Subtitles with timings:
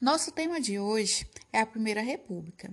[0.00, 2.70] Nosso tema de hoje é a Primeira República.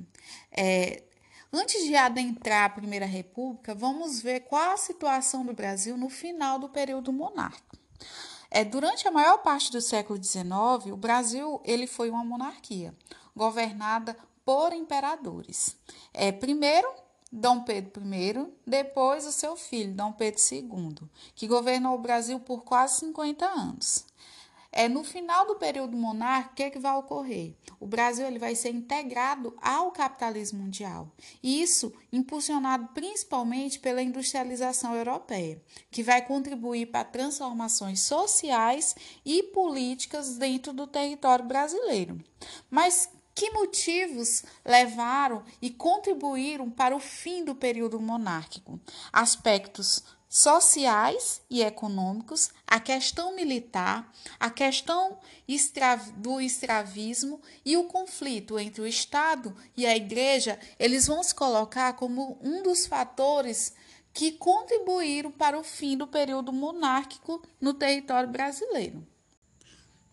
[0.52, 1.04] É,
[1.52, 6.60] antes de adentrar a Primeira República, vamos ver qual a situação do Brasil no final
[6.60, 7.78] do período monárquico.
[8.50, 12.94] É, durante a maior parte do século XIX, o Brasil ele foi uma monarquia,
[13.34, 15.78] governada por imperadores.
[16.14, 16.92] É, primeiro,
[17.32, 22.66] Dom Pedro I, depois o seu filho, Dom Pedro II, que governou o Brasil por
[22.66, 24.11] quase 50 anos.
[24.72, 27.54] É no final do período monárquico, o que, é que vai ocorrer?
[27.80, 31.12] O Brasil ele vai ser integrado ao capitalismo mundial.
[31.44, 40.72] Isso impulsionado principalmente pela industrialização europeia, que vai contribuir para transformações sociais e políticas dentro
[40.72, 42.18] do território brasileiro.
[42.70, 48.80] Mas que motivos levaram e contribuíram para o fim do período monárquico?
[49.12, 54.10] Aspectos sociais e econômicos, a questão militar,
[54.40, 55.18] a questão
[56.16, 61.98] do escravismo e o conflito entre o Estado e a Igreja, eles vão se colocar
[61.98, 63.74] como um dos fatores
[64.14, 69.06] que contribuíram para o fim do período monárquico no território brasileiro.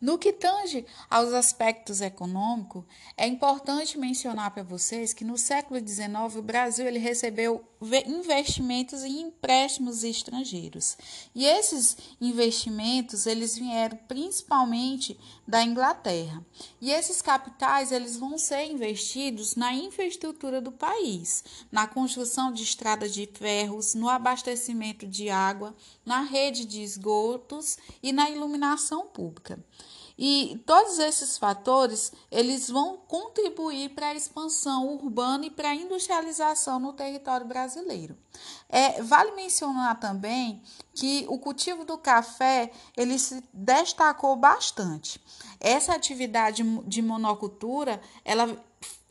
[0.01, 2.85] No que tange aos aspectos econômicos,
[3.17, 9.21] é importante mencionar para vocês que no século XIX o Brasil ele recebeu investimentos e
[9.21, 10.97] empréstimos estrangeiros.
[11.35, 16.45] E esses investimentos eles vieram principalmente da Inglaterra.
[16.81, 23.15] E esses capitais eles vão ser investidos na infraestrutura do país, na construção de estradas
[23.15, 29.59] de ferros, no abastecimento de água, na rede de esgotos e na iluminação pública.
[30.19, 36.81] E todos esses fatores, eles vão contribuir para a expansão urbana e para a industrialização
[36.81, 38.19] no território brasileiro.
[38.69, 40.61] É, vale mencionar também
[40.93, 45.21] que o cultivo do café, ele se destacou bastante.
[45.61, 48.61] Essa atividade de monocultura, ela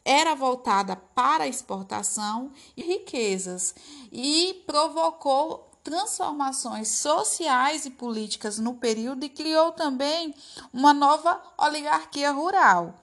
[0.03, 3.75] era voltada para exportação e riquezas
[4.11, 10.35] e provocou transformações sociais e políticas no período e criou também
[10.73, 12.93] uma nova oligarquia rural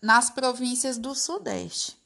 [0.00, 1.96] nas províncias do Sudeste.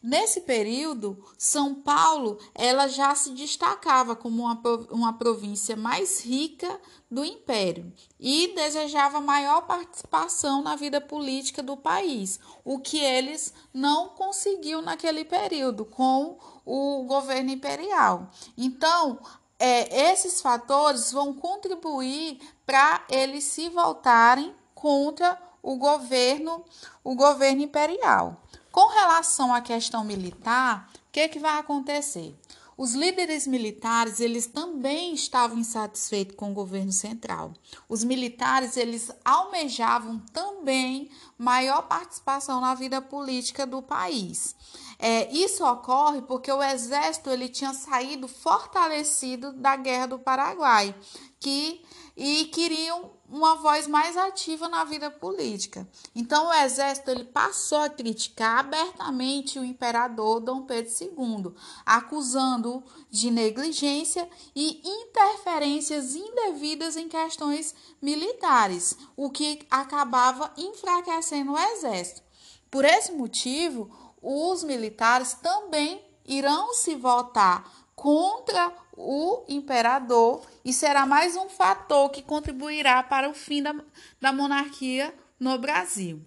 [0.00, 4.62] Nesse período, São Paulo ela já se destacava como uma,
[4.92, 6.80] uma província mais rica
[7.10, 14.10] do império e desejava maior participação na vida política do país, o que eles não
[14.10, 18.28] conseguiam naquele período com o governo imperial.
[18.54, 19.18] Então,
[19.58, 26.62] é, esses fatores vão contribuir para eles se voltarem contra o governo,
[27.02, 28.42] o governo imperial.
[28.70, 32.38] Com relação à questão militar, o que, que vai acontecer?
[32.76, 37.52] Os líderes militares, eles também estavam insatisfeitos com o governo central.
[37.88, 44.54] Os militares, eles almejavam também maior participação na vida política do país.
[44.98, 50.92] É, isso ocorre porque o exército ele tinha saído fortalecido da Guerra do Paraguai,
[51.38, 51.80] que
[52.20, 55.88] e queriam uma voz mais ativa na vida política.
[56.16, 61.54] Então o exército ele passou a criticar abertamente o imperador Dom Pedro II,
[61.86, 67.72] acusando-o de negligência e interferências indevidas em questões
[68.02, 72.22] militares, o que acabava enfraquecendo o exército.
[72.68, 73.90] Por esse motivo,
[74.22, 82.22] os militares também irão se voltar contra o imperador e será mais um fator que
[82.22, 83.74] contribuirá para o fim da,
[84.20, 86.20] da monarquia no Brasil.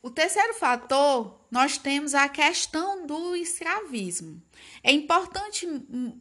[0.00, 4.40] O terceiro fator, nós temos a questão do escravismo.
[4.82, 5.66] É importante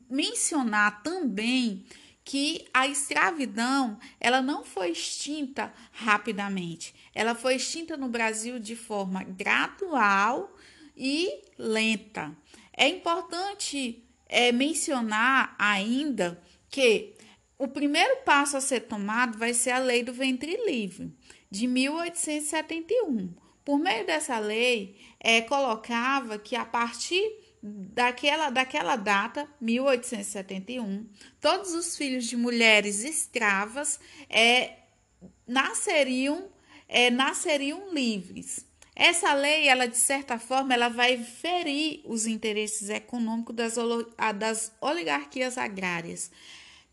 [0.09, 1.85] mencionar também
[2.27, 6.93] que a escravidão ela não foi extinta rapidamente.
[7.15, 10.53] Ela foi extinta no Brasil de forma gradual
[10.93, 12.35] e lenta.
[12.73, 16.37] É importante é, mencionar ainda
[16.69, 17.13] que
[17.57, 21.09] o primeiro passo a ser tomado vai ser a lei do ventre livre,
[21.49, 23.33] de 1871.
[23.63, 31.07] Por meio dessa lei, é, colocava que a partir daquela, daquela data, 1871,
[31.41, 33.99] todos os filhos de mulheres escravas
[34.29, 34.73] é,
[35.47, 36.49] nasceriam,
[36.87, 38.65] é, nasceriam livres.
[38.95, 43.75] Essa lei, ela de certa forma, ela vai ferir os interesses econômicos das,
[44.35, 46.31] das oligarquias agrárias,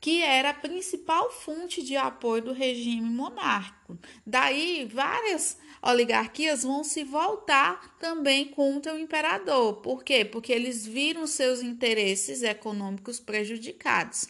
[0.01, 3.99] que era a principal fonte de apoio do regime monárquico.
[4.27, 9.75] Daí, várias oligarquias vão se voltar também contra o imperador.
[9.77, 10.25] Por quê?
[10.25, 14.29] Porque eles viram seus interesses econômicos prejudicados.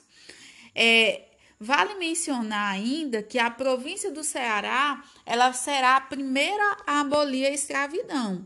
[0.75, 1.23] É,
[1.61, 7.51] Vale mencionar ainda que a província do Ceará ela será a primeira a abolir a
[7.51, 8.45] escravidão.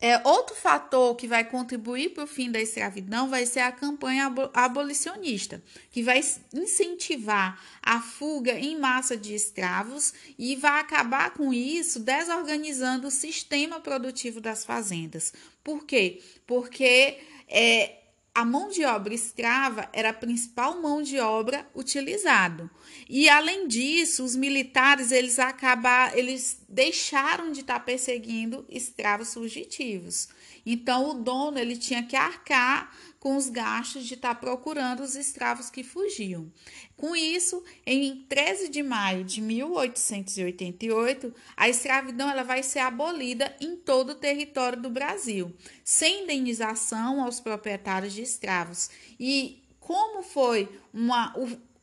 [0.00, 4.32] É, outro fator que vai contribuir para o fim da escravidão vai ser a campanha
[4.54, 5.60] abolicionista,
[5.90, 6.20] que vai
[6.54, 13.80] incentivar a fuga em massa de escravos e vai acabar com isso desorganizando o sistema
[13.80, 15.32] produtivo das fazendas.
[15.64, 16.22] Por quê?
[16.46, 17.18] Porque
[17.48, 17.98] é,
[18.38, 22.70] a mão de obra escrava era a principal mão de obra utilizada.
[23.08, 30.28] E além disso, os militares eles acabar, eles deixaram de estar perseguindo escravos fugitivos.
[30.66, 35.70] Então o dono ele tinha que arcar com os gastos de estar procurando os escravos
[35.70, 36.52] que fugiam.
[36.94, 43.76] Com isso, em 13 de maio de 1888, a escravidão ela vai ser abolida em
[43.76, 48.90] todo o território do Brasil, sem indenização aos proprietários de escravos.
[49.18, 51.34] E como foi uma,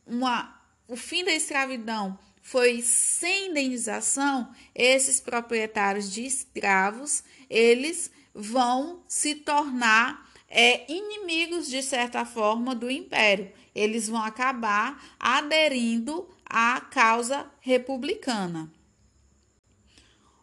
[0.06, 9.34] uma, o fim da escravidão foi sem indenização, esses proprietários de escravos, eles vão se
[9.34, 13.50] tornar é, inimigos, de certa forma, do império.
[13.74, 18.72] Eles vão acabar aderindo à causa republicana.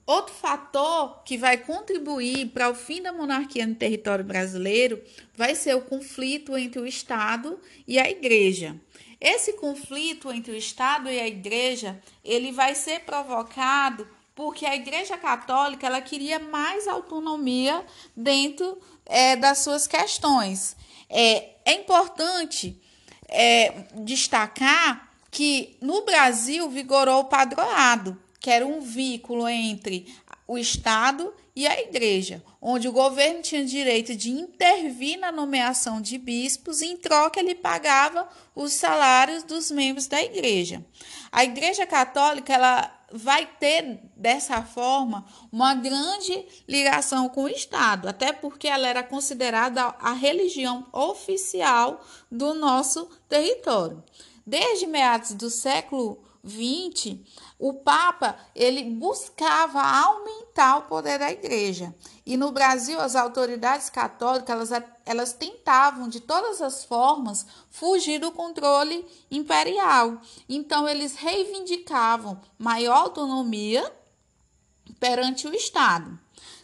[0.05, 5.01] Outro fator que vai contribuir para o fim da monarquia no território brasileiro
[5.33, 7.57] vai ser o conflito entre o Estado
[7.87, 8.75] e a Igreja.
[9.23, 14.05] Esse conflito entre o Estado e a Igreja, ele vai ser provocado
[14.35, 20.75] porque a Igreja Católica ela queria mais autonomia dentro é, das suas questões.
[21.09, 22.77] É, é importante
[23.29, 30.13] é, destacar que no Brasil vigorou o padroado, que era um vínculo entre
[30.45, 36.17] o Estado e a Igreja, onde o governo tinha direito de intervir na nomeação de
[36.17, 40.83] bispos e, em troca, ele pagava os salários dos membros da Igreja.
[41.31, 48.33] A Igreja Católica ela vai ter dessa forma uma grande ligação com o Estado, até
[48.33, 54.03] porque ela era considerada a religião oficial do nosso território.
[54.45, 57.23] Desde meados do século 20,
[57.63, 61.95] o Papa ele buscava aumentar o poder da igreja.
[62.25, 68.33] E no Brasil, as autoridades católicas elas, elas tentavam de todas as formas fugir do
[68.33, 70.19] controle imperial.
[70.49, 73.89] Então, eles reivindicavam maior autonomia
[74.99, 76.19] perante o Estado.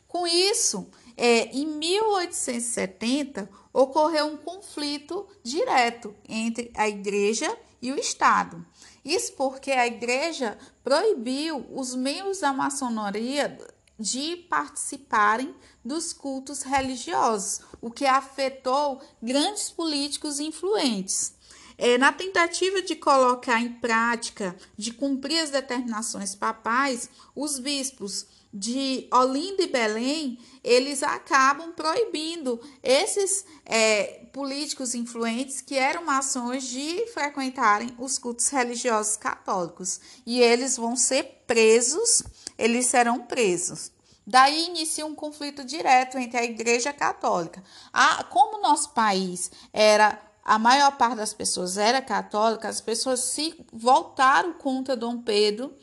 [0.06, 0.86] Com isso,
[1.16, 8.66] é, em 1870, ocorreu um conflito direto entre a igreja e o Estado.
[9.10, 13.58] Isso porque a igreja proibiu os membros da maçonaria
[13.98, 21.34] de participarem dos cultos religiosos, o que afetou grandes políticos influentes.
[21.76, 29.08] É, na tentativa de colocar em prática, de cumprir as determinações papais, os bispos de
[29.12, 37.96] Olinda e Belém, eles acabam proibindo esses é, políticos influentes que eram maçons de frequentarem
[37.98, 40.00] os cultos religiosos católicos.
[40.26, 42.24] E eles vão ser presos,
[42.58, 43.92] eles serão presos.
[44.26, 47.64] Daí inicia um conflito direto entre a Igreja Católica.
[47.92, 53.56] Ah, como nosso país era a maior parte das pessoas era católica, as pessoas se
[53.72, 55.76] voltaram contra Dom Pedro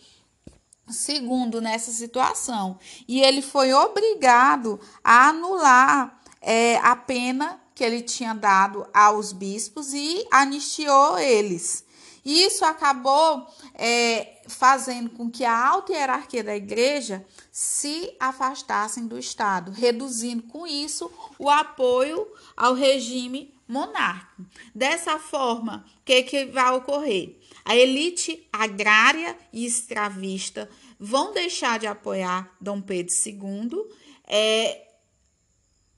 [0.89, 2.79] segundo nessa situação.
[3.09, 9.93] E ele foi obrigado a anular é, a pena que ele tinha dado aos bispos
[9.93, 11.85] e anistiou eles.
[12.25, 19.71] Isso acabou é, fazendo com que a alta hierarquia da igreja se afastassem do Estado,
[19.71, 24.47] reduzindo com isso o apoio ao regime monárquico.
[24.75, 27.37] Dessa forma, o que, que vai ocorrer?
[27.63, 30.69] A elite agrária e escravista
[30.99, 33.85] vão deixar de apoiar Dom Pedro II,
[34.27, 34.86] é,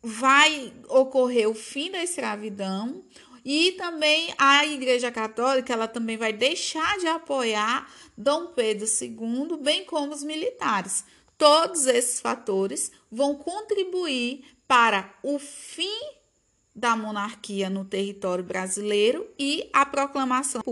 [0.02, 3.04] vai ocorrer o fim da escravidão
[3.44, 9.84] e também a Igreja Católica ela também vai deixar de apoiar Dom Pedro II, bem
[9.84, 11.04] como os militares.
[11.36, 16.00] Todos esses fatores vão contribuir para o fim
[16.74, 20.62] da monarquia no território brasileiro e a proclamação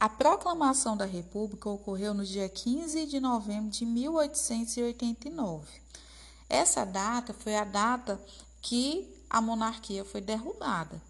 [0.00, 5.83] a proclamação da República ocorreu no dia 15 de novembro de 1889.
[6.54, 8.20] Essa data foi a data
[8.62, 11.02] que a monarquia foi derrubada.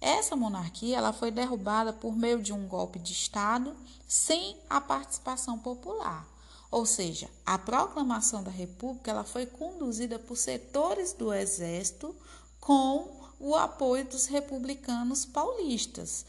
[0.00, 5.58] Essa monarquia ela foi derrubada por meio de um golpe de Estado sem a participação
[5.58, 6.24] popular.
[6.70, 12.14] Ou seja, a proclamação da República ela foi conduzida por setores do Exército
[12.60, 16.24] com o apoio dos republicanos paulistas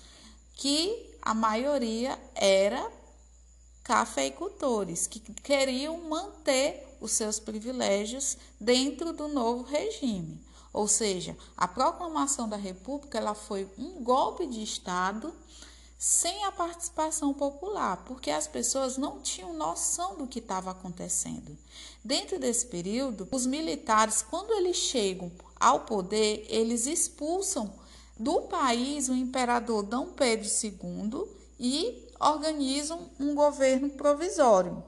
[0.55, 2.91] que a maioria era
[3.83, 10.39] cafeicultores, que queriam manter os seus privilégios dentro do novo regime.
[10.71, 15.33] Ou seja, a proclamação da República ela foi um golpe de Estado
[15.97, 21.57] sem a participação popular, porque as pessoas não tinham noção do que estava acontecendo.
[22.03, 27.73] Dentro desse período, os militares, quando eles chegam ao poder, eles expulsam
[28.17, 31.25] do país o imperador Dom Pedro II
[31.59, 34.83] e organizam um governo provisório.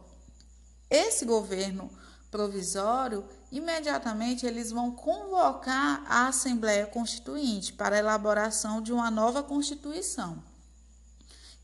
[0.90, 1.90] Esse governo
[2.36, 10.44] provisório, imediatamente eles vão convocar a Assembleia Constituinte para a elaboração de uma nova Constituição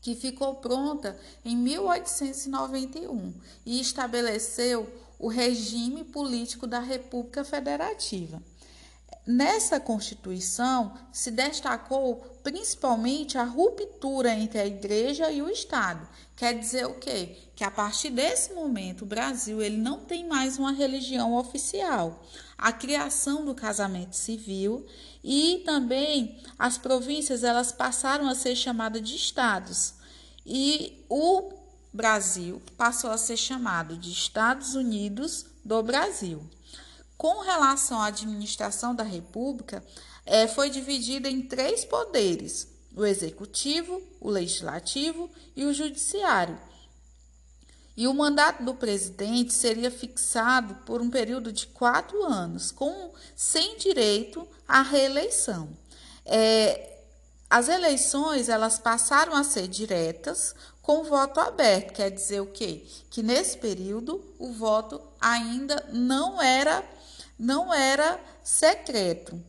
[0.00, 3.34] que ficou pronta em 1891
[3.66, 8.42] e estabeleceu o regime político da República Federativa.
[9.24, 16.08] Nessa Constituição se destacou principalmente a ruptura entre a Igreja e o Estado.
[16.34, 17.36] Quer dizer o quê?
[17.54, 22.24] Que a partir desse momento o Brasil ele não tem mais uma religião oficial.
[22.58, 24.84] A criação do casamento civil
[25.22, 29.94] e também as províncias elas passaram a ser chamadas de estados.
[30.44, 31.52] E o
[31.92, 36.42] Brasil passou a ser chamado de Estados Unidos do Brasil.
[37.22, 39.80] Com relação à administração da República,
[40.26, 46.58] é, foi dividida em três poderes: o executivo, o legislativo e o judiciário.
[47.96, 53.78] E o mandato do presidente seria fixado por um período de quatro anos, com sem
[53.78, 55.68] direito à reeleição.
[56.26, 57.04] É,
[57.48, 62.84] as eleições elas passaram a ser diretas com voto aberto, quer dizer o quê?
[63.08, 66.84] Que nesse período o voto ainda não era
[67.42, 69.42] não era secreto.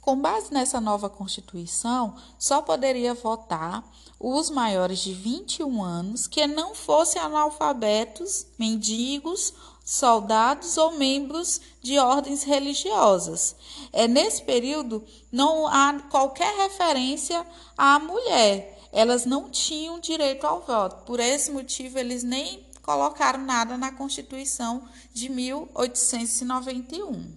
[0.00, 3.84] Com base nessa nova Constituição, só poderia votar
[4.18, 9.52] os maiores de 21 anos que não fossem analfabetos, mendigos,
[9.84, 13.56] soldados ou membros de ordens religiosas.
[13.92, 17.44] É nesse período não há qualquer referência
[17.76, 18.78] à mulher.
[18.92, 21.04] Elas não tinham direito ao voto.
[21.04, 27.30] Por esse motivo, eles nem colocaram nada na Constituição de 1891.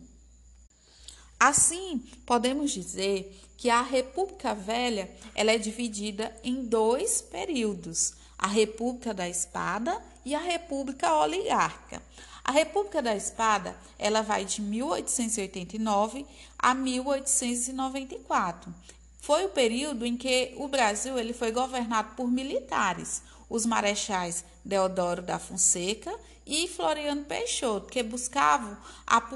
[1.37, 9.13] Assim, podemos dizer que a República Velha ela é dividida em dois períodos: a República
[9.13, 12.01] da Espada e a República Oligárquica.
[12.45, 16.25] A República da Espada ela vai de 1889
[16.57, 18.73] a 1894.
[19.19, 25.21] Foi o período em que o Brasil ele foi governado por militares os marechais Deodoro
[25.21, 26.17] da Fonseca
[26.47, 28.77] e Floriano Peixoto, que buscavam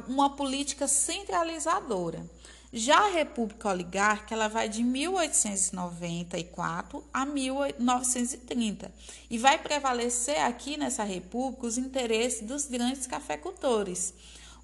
[0.08, 2.26] uma política centralizadora.
[2.72, 8.90] Já a República Oligárquica ela vai de 1894 a 1930
[9.30, 14.14] e vai prevalecer aqui nessa república os interesses dos grandes cafeicultores.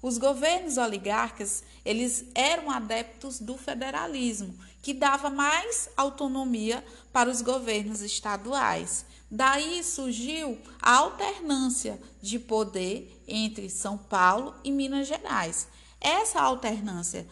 [0.00, 8.00] Os governos oligárquicos, eles eram adeptos do federalismo, que dava mais autonomia para os governos
[8.00, 9.04] estaduais.
[9.34, 15.68] Daí surgiu a alternância de poder entre São Paulo e Minas Gerais.
[15.98, 17.26] Essa alternância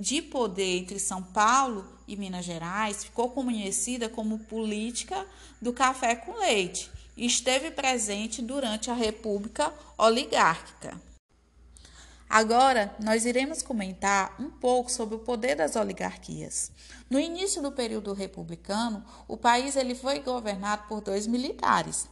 [0.00, 5.26] de poder entre São Paulo e Minas Gerais ficou conhecida como política
[5.60, 10.98] do café com leite e esteve presente durante a República Oligárquica.
[12.28, 16.72] Agora, nós iremos comentar um pouco sobre o poder das oligarquias.
[17.08, 22.08] No início do período republicano, o país ele foi governado por dois militares,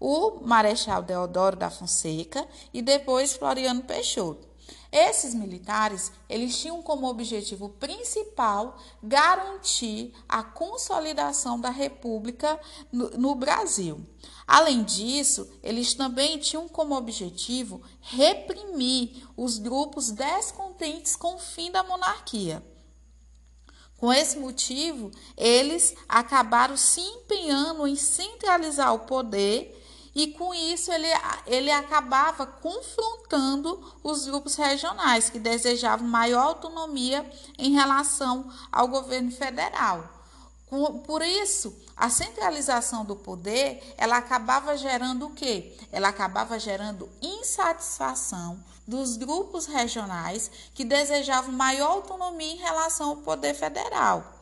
[0.00, 4.48] o Marechal Deodoro da Fonseca e depois Floriano Peixoto.
[4.90, 12.58] Esses militares, eles tinham como objetivo principal garantir a consolidação da República
[12.90, 14.00] no, no Brasil.
[14.48, 21.82] Além disso, eles também tinham como objetivo reprimir os grupos descontentes com o fim da
[21.82, 22.64] monarquia.
[23.98, 29.74] Com esse motivo, eles acabaram se empenhando em centralizar o poder
[30.14, 31.08] e com isso ele,
[31.46, 40.17] ele acabava confrontando os grupos regionais que desejavam maior autonomia em relação ao governo federal.
[41.04, 45.76] Por isso, a centralização do poder, ela acabava gerando o quê?
[45.90, 53.54] Ela acabava gerando insatisfação dos grupos regionais que desejavam maior autonomia em relação ao poder
[53.54, 54.40] federal.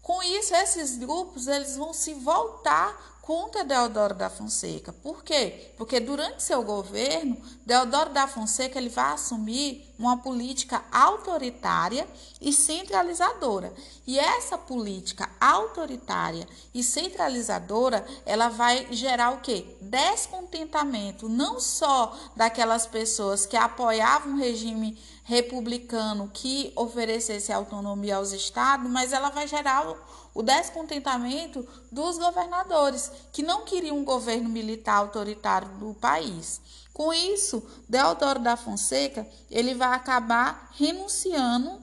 [0.00, 4.92] Com isso, esses grupos eles vão se voltar contra Deodoro da Fonseca.
[4.92, 5.72] Por quê?
[5.78, 12.06] Porque durante seu governo, Deodoro da Fonseca ele vai assumir uma política autoritária
[12.40, 13.72] e centralizadora.
[14.04, 19.76] E essa política autoritária e centralizadora, ela vai gerar o quê?
[19.80, 28.90] Descontentamento não só daquelas pessoas que apoiavam o regime republicano que oferecesse autonomia aos estados,
[28.90, 29.88] mas ela vai gerar
[30.34, 36.60] o descontentamento dos governadores, que não queriam um governo militar autoritário do país.
[36.92, 41.80] Com isso, Deodoro da Fonseca ele vai acabar renunciando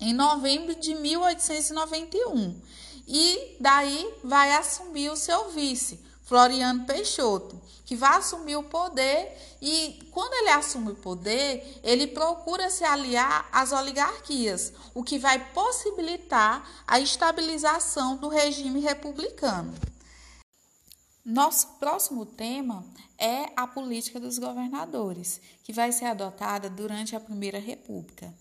[0.00, 2.60] em novembro de 1891
[3.06, 10.00] e daí vai assumir o seu vice, Floriano Peixoto, que vai assumir o poder e
[10.10, 16.84] quando ele assume o poder, ele procura se aliar às oligarquias, o que vai possibilitar
[16.84, 19.72] a estabilização do regime republicano.
[21.24, 22.84] Nosso próximo tema
[23.16, 28.32] é a política dos governadores, que vai ser adotada durante a Primeira República.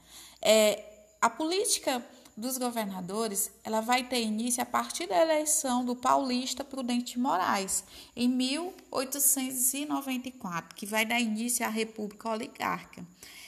[0.41, 0.83] É,
[1.21, 2.03] a política
[2.35, 7.83] dos governadores, ela vai ter início a partir da eleição do paulista Prudente de Moraes,
[8.15, 13.05] em 1894, que vai dar início à República Oligárquica.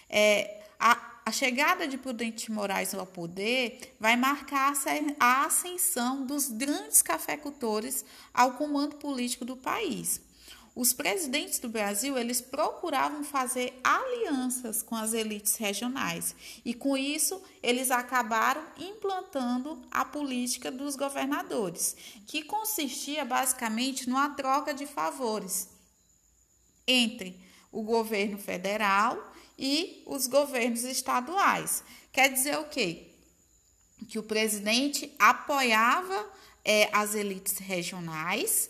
[0.09, 4.73] É, a, a chegada de Prudente de Moraes ao poder vai marcar
[5.19, 10.21] a ascensão dos grandes cafeicultores ao comando político do país
[10.77, 17.41] os presidentes do Brasil eles procuravam fazer alianças com as elites regionais e com isso
[17.63, 25.67] eles acabaram implantando a política dos governadores, que consistia basicamente numa troca de favores
[26.85, 31.83] entre o governo federal e os governos estaduais.
[32.13, 33.15] Quer dizer o quê?
[34.07, 36.23] Que o presidente apoiava
[36.63, 38.69] é, as elites regionais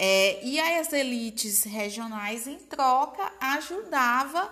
[0.00, 4.48] é, e as elites regionais, em troca, ajudava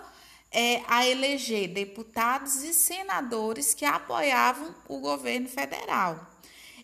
[0.51, 6.19] é, a eleger deputados e senadores que apoiavam o governo federal.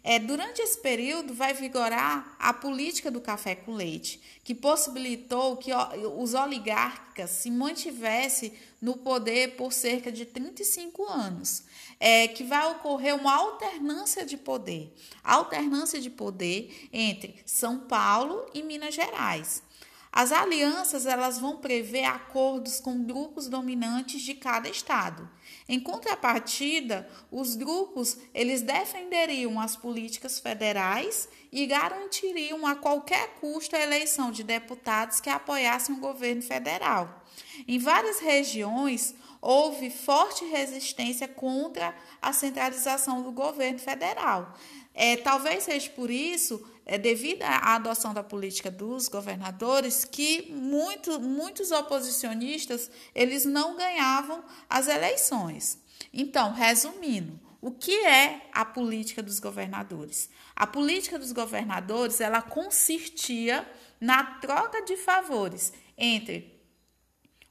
[0.02, 5.72] É, durante esse período, vai vigorar a política do café com leite, que possibilitou que
[6.16, 11.64] os oligarcas se mantivessem no poder por cerca de 35 anos
[12.02, 14.94] é que vai ocorrer uma alternância de poder
[15.24, 19.64] alternância de poder entre São Paulo e Minas Gerais.
[20.12, 25.30] As alianças elas vão prever acordos com grupos dominantes de cada estado.
[25.68, 33.82] Em contrapartida, os grupos eles defenderiam as políticas federais e garantiriam a qualquer custo a
[33.82, 37.24] eleição de deputados que apoiassem o governo federal.
[37.68, 44.54] Em várias regiões, houve forte resistência contra a centralização do governo federal.
[44.94, 51.20] É, talvez seja por isso, é, devido à adoção da política dos governadores, que muito,
[51.20, 55.80] muitos oposicionistas eles não ganhavam as eleições.
[56.12, 60.30] Então, resumindo, o que é a política dos governadores?
[60.56, 63.66] A política dos governadores ela consistia
[64.02, 66.62] na troca de favores entre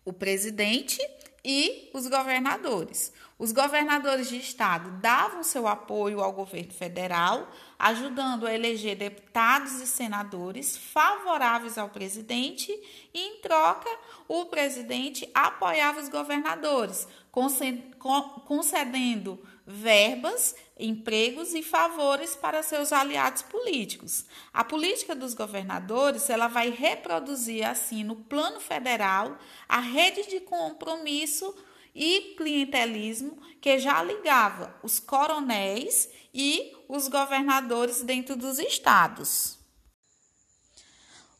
[0.04, 1.00] o presidente
[1.44, 3.12] e os governadores.
[3.38, 7.50] Os governadores de estado davam seu apoio ao governo federal,
[7.82, 12.70] ajudando a eleger deputados e senadores favoráveis ao presidente,
[13.12, 13.90] e em troca,
[14.28, 17.08] o presidente apoiava os governadores,
[18.46, 24.26] concedendo verbas, empregos e favores para seus aliados políticos.
[24.54, 29.36] A política dos governadores, ela vai reproduzir assim no plano federal
[29.68, 31.52] a rede de compromisso
[31.94, 39.58] e clientelismo que já ligava os coronéis e os governadores dentro dos estados.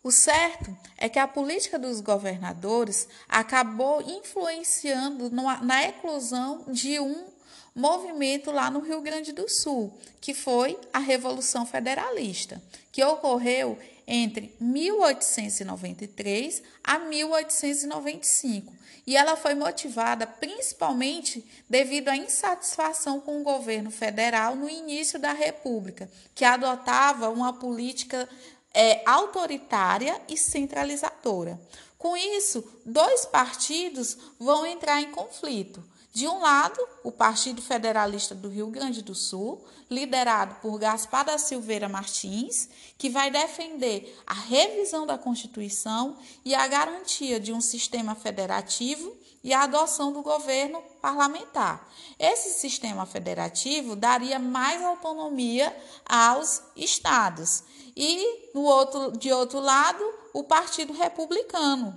[0.02, 7.26] O certo é que a política dos governadores acabou influenciando na eclosão de um
[7.74, 12.60] movimento lá no Rio Grande do Sul, que foi a Revolução Federalista,
[12.90, 13.78] que ocorreu
[14.14, 18.75] entre 1893 a 1895.
[19.07, 25.33] E ela foi motivada principalmente devido à insatisfação com o governo federal no início da
[25.33, 28.29] República, que adotava uma política
[28.75, 31.59] é, autoritária e centralizadora.
[31.96, 35.83] Com isso, dois partidos vão entrar em conflito.
[36.12, 41.38] De um lado, o Partido Federalista do Rio Grande do Sul, liderado por Gaspar da
[41.38, 48.14] Silveira Martins, que vai defender a revisão da Constituição e a garantia de um sistema
[48.14, 51.90] federativo e a adoção do governo parlamentar.
[52.18, 57.64] Esse sistema federativo daria mais autonomia aos estados
[57.96, 61.96] e no outro, de outro lado, o Partido Republicano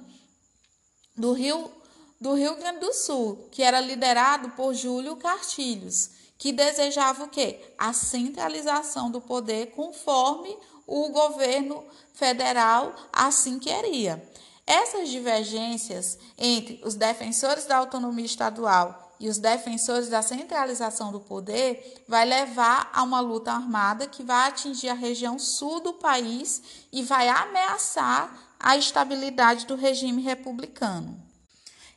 [1.15, 1.71] do Rio,
[2.19, 7.59] do Rio Grande do Sul, que era liderado por Júlio Cartilhos, que desejava o quê?
[7.77, 14.23] A centralização do poder conforme o governo federal assim queria.
[14.67, 22.03] Essas divergências entre os defensores da autonomia estadual e os defensores da centralização do poder
[22.07, 27.03] vai levar a uma luta armada que vai atingir a região sul do país e
[27.03, 31.23] vai ameaçar a estabilidade do regime republicano.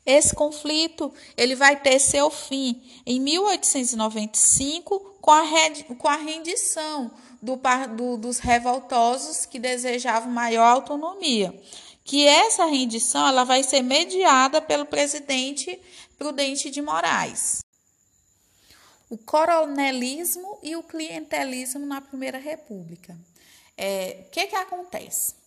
[0.09, 5.43] Esse conflito ele vai ter seu fim em 1895 com a,
[5.99, 7.11] com a rendição
[7.43, 7.61] do,
[7.95, 11.55] do, dos revoltosos que desejavam maior autonomia.
[12.03, 15.79] Que essa rendição ela vai ser mediada pelo presidente
[16.17, 17.61] Prudente de Moraes.
[19.11, 23.15] O coronelismo e o clientelismo na Primeira República.
[23.77, 25.38] É, o que, que acontece?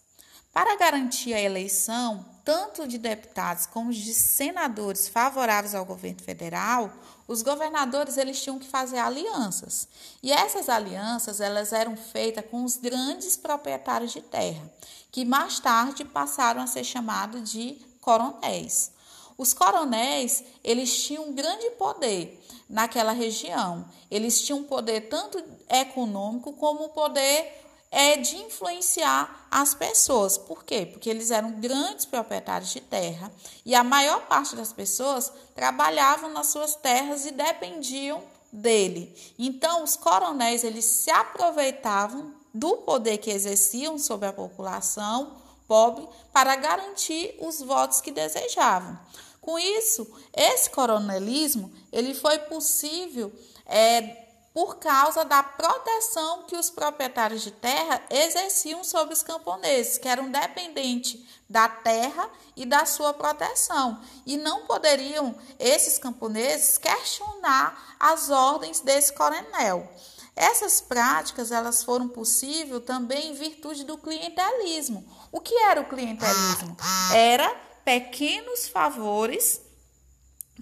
[0.53, 6.91] Para garantir a eleição, tanto de deputados como de senadores favoráveis ao governo federal,
[7.25, 9.87] os governadores eles tinham que fazer alianças.
[10.21, 14.69] E essas alianças elas eram feitas com os grandes proprietários de terra,
[15.09, 18.91] que mais tarde passaram a ser chamados de coronéis.
[19.37, 23.85] Os coronéis, eles tinham um grande poder naquela região.
[24.09, 27.60] Eles tinham poder tanto econômico como poder
[27.91, 30.37] é, de influenciar as pessoas.
[30.37, 30.85] Por quê?
[30.85, 33.29] Porque eles eram grandes proprietários de terra
[33.65, 39.13] e a maior parte das pessoas trabalhavam nas suas terras e dependiam dele.
[39.37, 46.55] Então, os coronéis eles se aproveitavam do poder que exerciam sobre a população pobre para
[46.55, 48.99] garantir os votos que desejavam.
[49.39, 53.31] Com isso, esse coronelismo ele foi possível
[53.65, 54.20] é,
[54.53, 60.29] por causa da proteção que os proprietários de terra exerciam sobre os camponeses, que eram
[60.29, 68.81] dependentes da terra e da sua proteção, e não poderiam esses camponeses questionar as ordens
[68.81, 69.89] desse coronel.
[70.35, 75.05] Essas práticas elas foram possíveis também em virtude do clientelismo.
[75.31, 76.75] O que era o clientelismo?
[77.13, 77.49] Era
[77.85, 79.61] pequenos favores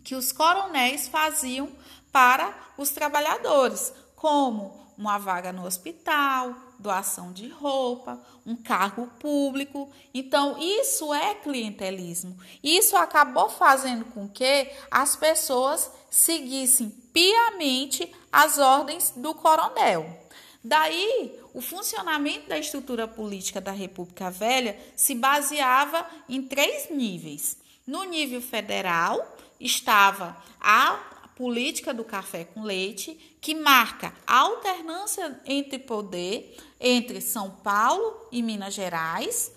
[0.04, 1.70] que os coronéis faziam
[2.12, 9.90] para os trabalhadores, como uma vaga no hospital, doação de roupa, um cargo público.
[10.14, 12.38] Então, isso é clientelismo.
[12.62, 20.20] Isso acabou fazendo com que as pessoas seguissem piamente as ordens do coronel.
[20.62, 27.58] Daí, o funcionamento da estrutura política da República Velha se baseava em três níveis.
[27.88, 35.80] No nível federal, estava a política do café com leite, que marca a alternância entre
[35.80, 39.50] poder entre São Paulo e Minas Gerais.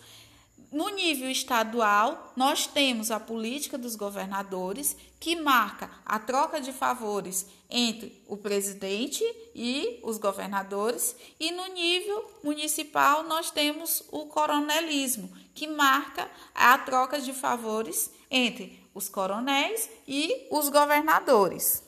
[0.70, 7.48] No nível estadual, nós temos a política dos governadores, que marca a troca de favores
[7.68, 15.66] entre o presidente e os governadores, e no nível municipal nós temos o coronelismo, que
[15.66, 21.82] marca a troca de favores entre os coronéis e os governadores.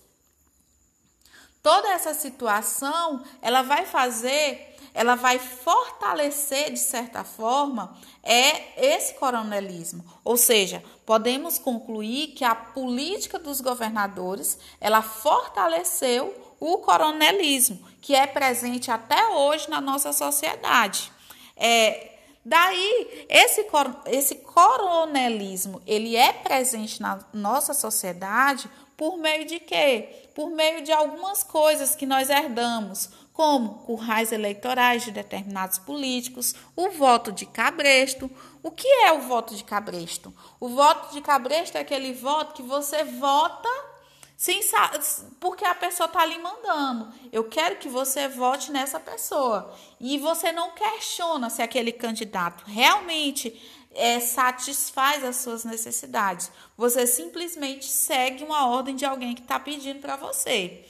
[1.63, 10.05] Toda essa situação, ela vai fazer, ela vai fortalecer de certa forma é esse coronelismo,
[10.23, 18.27] ou seja, podemos concluir que a política dos governadores ela fortaleceu o coronelismo, que é
[18.27, 21.11] presente até hoje na nossa sociedade.
[21.57, 22.14] É,
[22.45, 23.67] daí, esse,
[24.07, 30.29] esse coronelismo, ele é presente na nossa sociedade por meio de quê?
[30.35, 36.91] Por meio de algumas coisas que nós herdamos, como currais eleitorais de determinados políticos, o
[36.91, 38.31] voto de cabresto.
[38.63, 40.33] O que é o voto de cabresto?
[40.61, 43.69] O voto de cabresto é aquele voto que você vota
[44.45, 44.61] sem
[45.41, 47.11] porque a pessoa está lhe mandando.
[47.33, 49.75] Eu quero que você vote nessa pessoa.
[49.99, 53.59] E você não questiona se aquele candidato realmente
[53.95, 56.53] é, satisfaz as suas necessidades.
[56.77, 60.85] Você simplesmente segue uma ordem de alguém que está pedindo para você.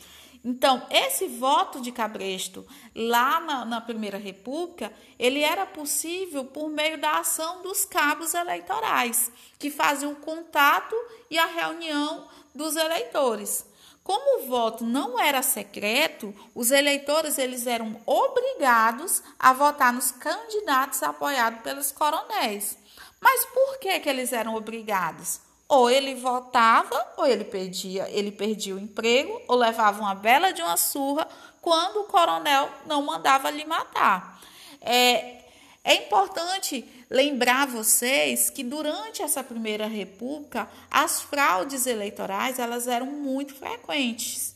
[0.45, 6.99] Então, esse voto de Cabresto lá na, na, Primeira República, ele era possível por meio
[6.99, 10.95] da ação dos cabos eleitorais, que faziam o contato
[11.31, 13.67] e a reunião dos eleitores.
[14.05, 21.03] Como o voto não era secreto, os eleitores eles eram obrigados a votar nos candidatos
[21.03, 22.77] apoiados pelos coronéis.
[23.19, 25.41] Mas por que, que eles eram obrigados?
[25.67, 30.61] Ou ele votava, ou ele perdia, ele perdia o emprego, ou levava uma bela de
[30.61, 31.27] uma surra
[31.63, 34.39] quando o coronel não mandava lhe matar.
[34.83, 35.44] É,
[35.85, 43.55] É importante lembrar vocês que durante essa primeira república as fraudes eleitorais elas eram muito
[43.55, 44.55] frequentes.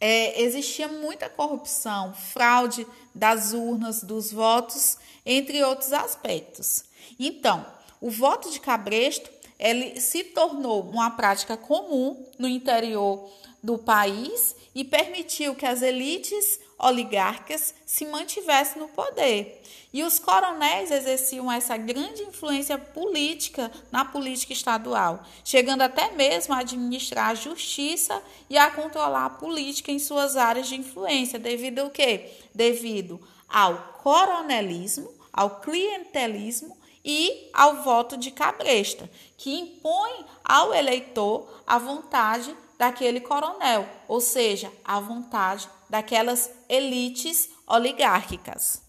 [0.00, 2.84] É, existia muita corrupção, fraude
[3.14, 6.82] das urnas, dos votos, entre outros aspectos.
[7.16, 7.64] Então,
[8.00, 13.30] o voto de cabresto ele se tornou uma prática comum no interior
[13.62, 19.62] do país e permitiu que as elites oligárquicas se mantivessem no poder.
[19.92, 26.58] E os coronéis exerciam essa grande influência política na política estadual, chegando até mesmo a
[26.58, 31.90] administrar a justiça e a controlar a política em suas áreas de influência, devido ao
[31.90, 32.30] quê?
[32.54, 41.78] Devido ao coronelismo, ao clientelismo e ao voto de cabresta, que impõe ao eleitor a
[41.78, 48.82] vontade daquele coronel, ou seja, a vontade daquelas elites oligárquicas.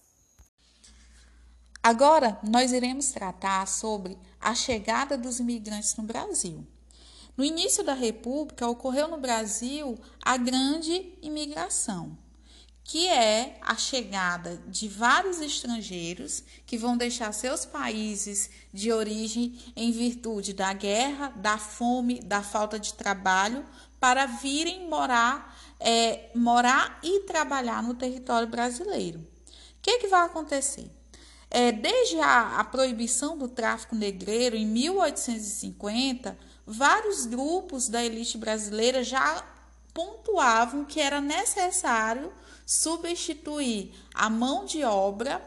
[1.80, 6.66] Agora, nós iremos tratar sobre a chegada dos imigrantes no Brasil.
[7.36, 12.18] No início da República, ocorreu no Brasil a grande imigração
[12.84, 19.90] que é a chegada de vários estrangeiros que vão deixar seus países de origem em
[19.90, 23.64] virtude da guerra, da fome, da falta de trabalho,
[23.98, 29.18] para virem morar, é, morar e trabalhar no território brasileiro.
[29.18, 29.24] O
[29.80, 30.90] que, que vai acontecer?
[31.50, 39.02] É, desde a, a proibição do tráfico negreiro em 1850, vários grupos da elite brasileira
[39.02, 39.42] já
[39.94, 42.30] pontuavam que era necessário
[42.66, 45.42] substituir a mão de obra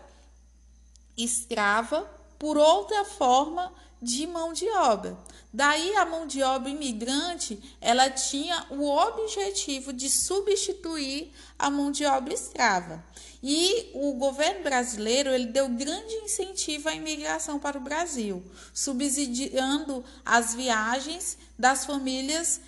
[1.17, 2.01] escrava
[2.37, 5.17] por outra forma de mão de obra.
[5.51, 12.05] Daí a mão de obra imigrante, ela tinha o objetivo de substituir a mão de
[12.05, 13.03] obra escrava.
[13.41, 20.53] E o governo brasileiro, ele deu grande incentivo à imigração para o Brasil, subsidiando as
[20.53, 22.61] viagens das famílias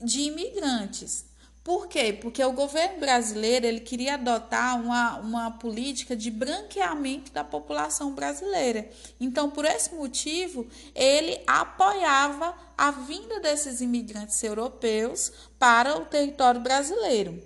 [0.00, 1.24] de imigrantes.
[1.66, 2.12] Por quê?
[2.12, 8.88] Porque o governo brasileiro ele queria adotar uma, uma política de branqueamento da população brasileira.
[9.18, 17.42] Então, por esse motivo, ele apoiava a vinda desses imigrantes europeus para o território brasileiro.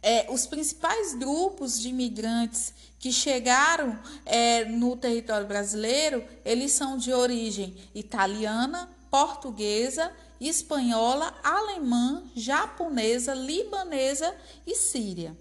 [0.00, 7.12] É, os principais grupos de imigrantes que chegaram é, no território brasileiro, eles são de
[7.12, 14.34] origem italiana, portuguesa espanhola, alemã, japonesa, libanesa
[14.66, 15.36] e síria.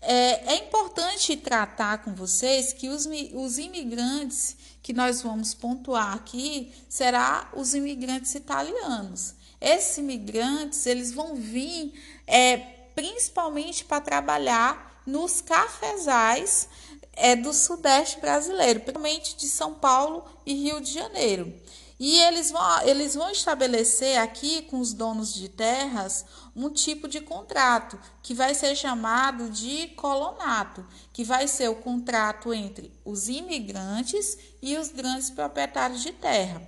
[0.00, 6.70] É, é, importante tratar com vocês que os, os imigrantes que nós vamos pontuar aqui
[6.90, 9.34] será os imigrantes italianos.
[9.58, 11.94] Esses imigrantes eles vão vir
[12.26, 12.58] é,
[12.94, 16.68] principalmente para trabalhar nos cafezais
[17.14, 21.50] é, do sudeste brasileiro, principalmente de São Paulo e Rio de Janeiro.
[21.98, 27.20] E eles vão, eles vão estabelecer aqui com os donos de terras um tipo de
[27.20, 34.36] contrato que vai ser chamado de colonato, que vai ser o contrato entre os imigrantes
[34.60, 36.62] e os grandes proprietários de terra.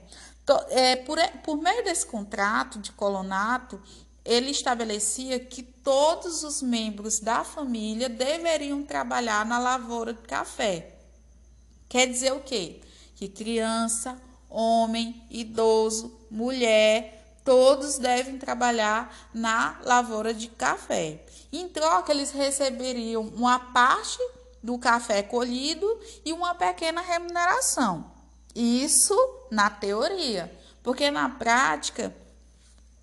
[0.71, 3.83] É, por, por meio desse contrato de colonato,
[4.25, 10.99] ele estabelecia que todos os membros da família deveriam trabalhar na lavoura de café.
[11.89, 12.81] Quer dizer o quê?
[13.15, 14.21] Que criança,
[14.57, 21.23] homem, idoso, mulher, todos devem trabalhar na lavoura de café.
[21.53, 24.19] Em troca, eles receberiam uma parte
[24.63, 25.87] do café colhido
[26.25, 28.11] e uma pequena remuneração.
[28.55, 29.15] Isso
[29.51, 30.51] na teoria,
[30.83, 32.15] porque na prática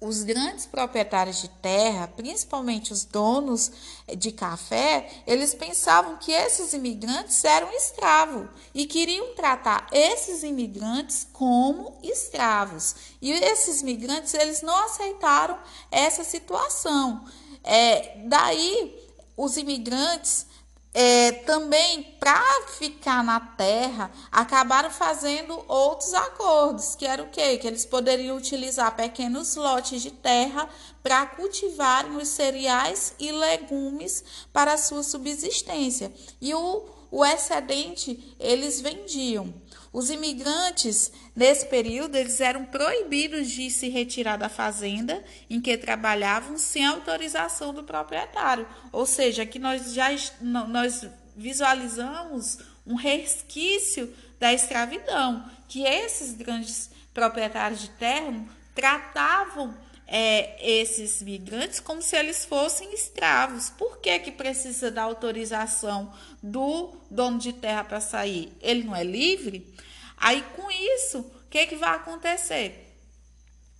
[0.03, 3.71] os grandes proprietários de terra, principalmente os donos
[4.17, 11.97] de café, eles pensavam que esses imigrantes eram escravos e queriam tratar esses imigrantes como
[12.03, 12.95] escravos.
[13.21, 15.57] E esses imigrantes eles não aceitaram
[15.89, 17.23] essa situação.
[17.63, 18.99] É, daí
[19.37, 20.45] os imigrantes
[20.93, 22.41] é, também para
[22.77, 27.57] ficar na terra, acabaram fazendo outros acordos, que era o quê?
[27.57, 30.69] Que eles poderiam utilizar pequenos lotes de terra
[31.01, 36.13] para cultivarem os cereais e legumes para a sua subsistência.
[36.39, 39.53] E o, o excedente eles vendiam.
[39.93, 46.57] Os imigrantes, nesse período, eles eram proibidos de se retirar da fazenda em que trabalhavam
[46.57, 48.67] sem autorização do proprietário.
[48.91, 50.07] Ou seja, aqui nós já
[50.41, 51.05] nós
[51.37, 58.33] visualizamos um resquício da escravidão, que esses grandes proprietários de terra
[58.73, 59.77] tratavam
[60.15, 63.71] é, esses migrantes como se eles fossem escravos.
[63.71, 68.53] Por que, que precisa da autorização do dono de terra para sair?
[68.61, 69.73] Ele não é livre?
[70.15, 72.95] Aí com isso, o que, que vai acontecer?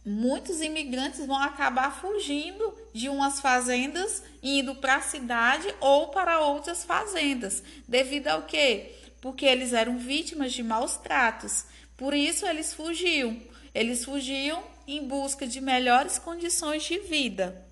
[0.03, 6.83] Muitos imigrantes vão acabar fugindo de umas fazendas, indo para a cidade ou para outras
[6.83, 7.61] fazendas.
[7.87, 8.95] Devido ao quê?
[9.21, 11.65] Porque eles eram vítimas de maus tratos.
[11.95, 13.39] Por isso eles fugiam.
[13.71, 17.63] Eles fugiam em busca de melhores condições de vida.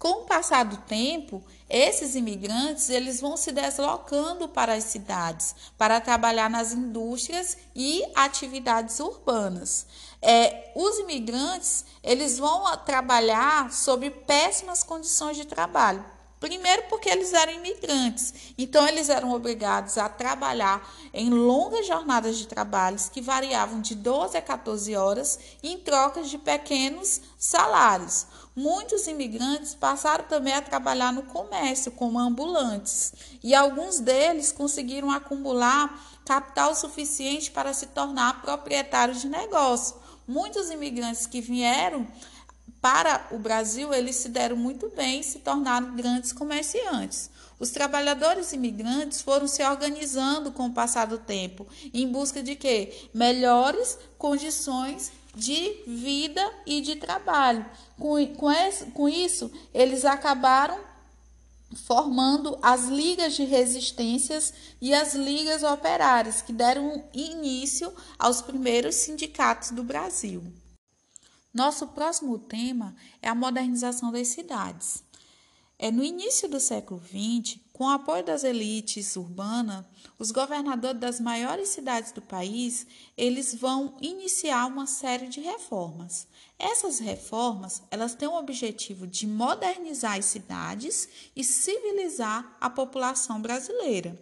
[0.00, 6.00] Com o passar do tempo, esses imigrantes eles vão se deslocando para as cidades para
[6.00, 9.86] trabalhar nas indústrias e atividades urbanas.
[10.22, 16.02] É, os imigrantes eles vão trabalhar sob péssimas condições de trabalho.
[16.40, 22.48] Primeiro, porque eles eram imigrantes, então eles eram obrigados a trabalhar em longas jornadas de
[22.48, 28.26] trabalhos que variavam de 12 a 14 horas em trocas de pequenos salários.
[28.56, 36.20] Muitos imigrantes passaram também a trabalhar no comércio como ambulantes e alguns deles conseguiram acumular
[36.24, 39.94] capital suficiente para se tornar proprietários de negócio.
[40.26, 42.06] Muitos imigrantes que vieram
[42.80, 47.30] para o Brasil, eles se deram muito bem e se tornaram grandes comerciantes.
[47.58, 53.08] Os trabalhadores imigrantes foram se organizando com o passar do tempo em busca de quê?
[53.12, 57.66] Melhores condições de vida e de trabalho.
[57.98, 60.80] Com, com, esse, com isso, eles acabaram
[61.84, 69.70] formando as ligas de resistências e as ligas operárias, que deram início aos primeiros sindicatos
[69.70, 70.42] do Brasil.
[71.52, 75.02] Nosso próximo tema é a modernização das cidades.
[75.76, 79.84] É no início do século XX, com o apoio das elites urbanas,
[80.18, 82.86] os governadores das maiores cidades do país,
[83.16, 86.28] eles vão iniciar uma série de reformas.
[86.58, 94.20] Essas reformas, elas têm o objetivo de modernizar as cidades e civilizar a população brasileira.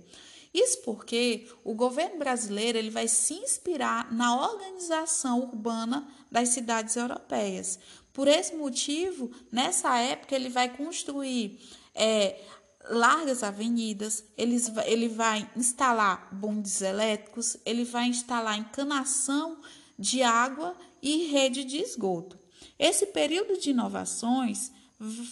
[0.54, 7.78] Isso porque o governo brasileiro ele vai se inspirar na organização urbana das cidades europeias.
[8.12, 11.60] Por esse motivo, nessa época, ele vai construir
[11.94, 12.40] é,
[12.90, 19.58] largas avenidas, ele, ele vai instalar bondes elétricos, ele vai instalar encanação
[19.98, 22.38] de água e rede de esgoto.
[22.78, 24.72] Esse período de inovações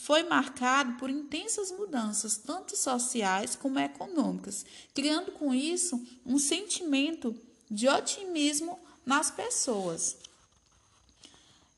[0.05, 7.35] foi marcado por intensas mudanças, tanto sociais como econômicas, criando com isso um sentimento
[7.69, 10.17] de otimismo nas pessoas.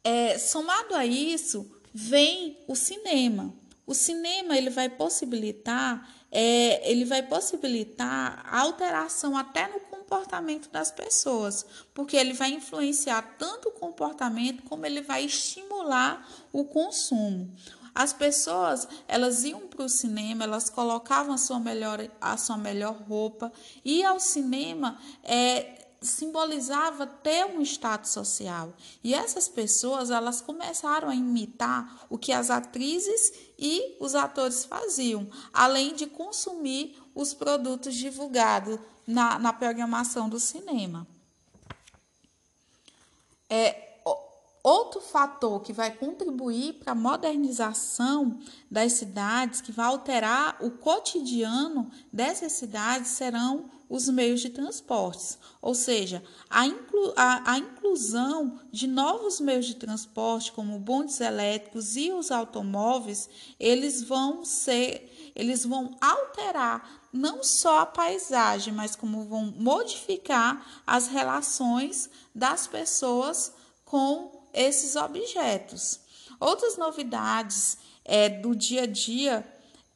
[0.09, 3.55] É, somado a isso, vem o cinema.
[3.87, 11.67] O cinema ele vai possibilitar, é, ele vai possibilitar alteração até no comportamento das pessoas,
[11.93, 17.55] porque ele vai influenciar tanto o comportamento como ele vai estimular o consumo.
[17.95, 22.97] As pessoas, elas iam para o cinema, elas colocavam a sua melhor, a sua melhor
[23.07, 23.53] roupa,
[23.85, 28.73] e ao cinema é, simbolizava ter um status social.
[29.03, 35.29] E essas pessoas, elas começaram a imitar o que as atrizes e os atores faziam,
[35.53, 41.07] além de consumir os produtos divulgados na, na programação do cinema.
[43.51, 43.88] É,
[44.71, 48.39] Outro fator que vai contribuir para a modernização
[48.71, 55.75] das cidades, que vai alterar o cotidiano dessas cidades, serão os meios de transportes, ou
[55.75, 62.13] seja, a, inclu a, a, inclusão de novos meios de transporte, como bondes elétricos e
[62.13, 69.47] os automóveis, eles vão ser, eles vão alterar não só a paisagem, mas como vão
[69.57, 73.55] modificar as relações das pessoas
[73.87, 76.01] com esses objetos.
[76.41, 79.47] Outras novidades é, do dia a dia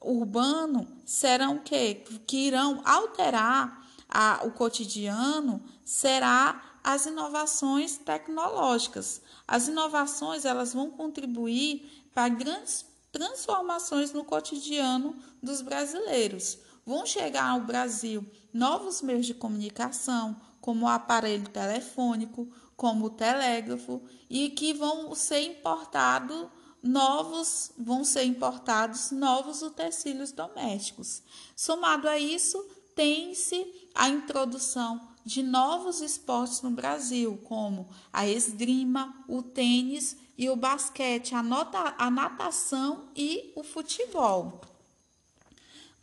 [0.00, 1.96] urbano serão que,
[2.26, 9.20] que irão alterar a, o cotidiano será as inovações tecnológicas.
[9.46, 16.58] As inovações elas vão contribuir para grandes transformações no cotidiano dos brasileiros.
[16.86, 22.48] Vão chegar ao Brasil novos meios de comunicação, como o aparelho telefônico,
[22.82, 26.48] como o telégrafo, e que vão ser importados
[26.82, 31.22] novos, vão ser importados novos utensílios domésticos.
[31.54, 32.60] Somado a isso,
[32.92, 40.56] tem-se a introdução de novos esportes no Brasil, como a esgrima, o tênis e o
[40.56, 44.60] basquete, a, nota, a natação e o futebol.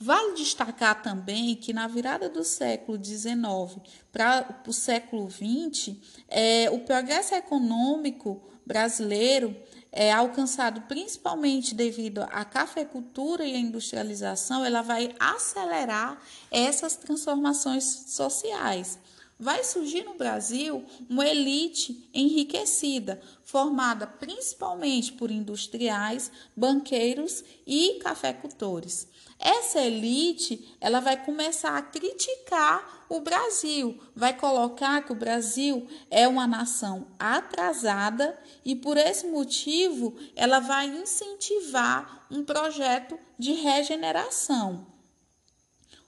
[0.02, 3.82] Vale destacar também que na virada do século XIX
[4.14, 5.98] para o século XX,
[6.30, 9.54] é, o progresso econômico brasileiro
[9.92, 16.18] é alcançado principalmente devido à cafeicultura e à industrialização, ela vai acelerar
[16.50, 18.98] essas transformações sociais.
[19.38, 29.08] Vai surgir no Brasil uma elite enriquecida, formada principalmente por industriais, banqueiros e cafeicultores.
[29.40, 36.28] Essa elite, ela vai começar a criticar o Brasil, vai colocar que o Brasil é
[36.28, 44.86] uma nação atrasada e por esse motivo ela vai incentivar um projeto de regeneração.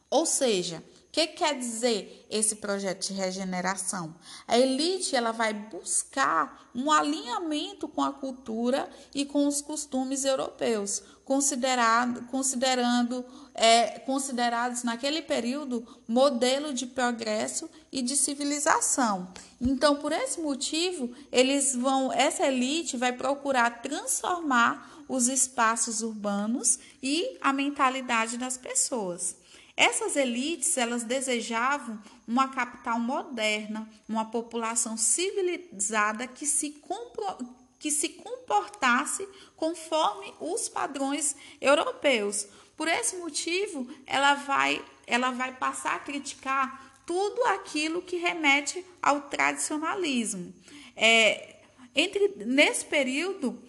[0.09, 4.15] Ou seja, o que quer dizer esse projeto de regeneração?
[4.47, 11.03] A elite ela vai buscar um alinhamento com a cultura e com os costumes europeus,
[11.25, 19.33] considerado, considerando é, considerados naquele período modelo de progresso e de civilização.
[19.59, 27.37] Então, por esse motivo, eles vão, essa elite vai procurar transformar os espaços urbanos e
[27.41, 29.40] a mentalidade das pessoas.
[29.75, 36.81] Essas elites, elas desejavam uma capital moderna, uma população civilizada que se,
[37.79, 42.47] que se comportasse conforme os padrões europeus.
[42.75, 49.21] Por esse motivo, ela vai, ela vai passar a criticar tudo aquilo que remete ao
[49.21, 50.53] tradicionalismo.
[50.95, 51.57] É,
[51.95, 53.61] entre, nesse período,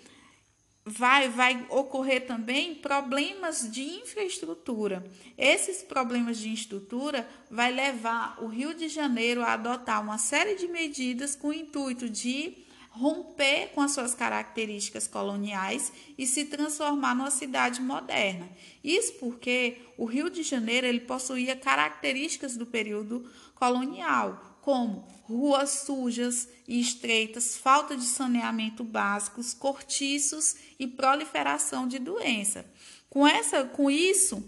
[0.85, 5.05] vai, vai ocorrer também problemas de infraestrutura.
[5.39, 10.66] Esses problemas de infraestrutura vai levar o Rio de Janeiro a adotar uma série de
[10.68, 17.30] medidas com o intuito de romper com as suas características coloniais e se transformar numa
[17.30, 18.49] cidade moderna.
[18.85, 26.47] Isso porque o Rio de Janeiro ele possuía características do período colonial, como ruas sujas
[26.68, 32.66] e estreitas, falta de saneamento básicos, cortiços e proliferação de doença.
[33.09, 34.47] Com essa, com isso,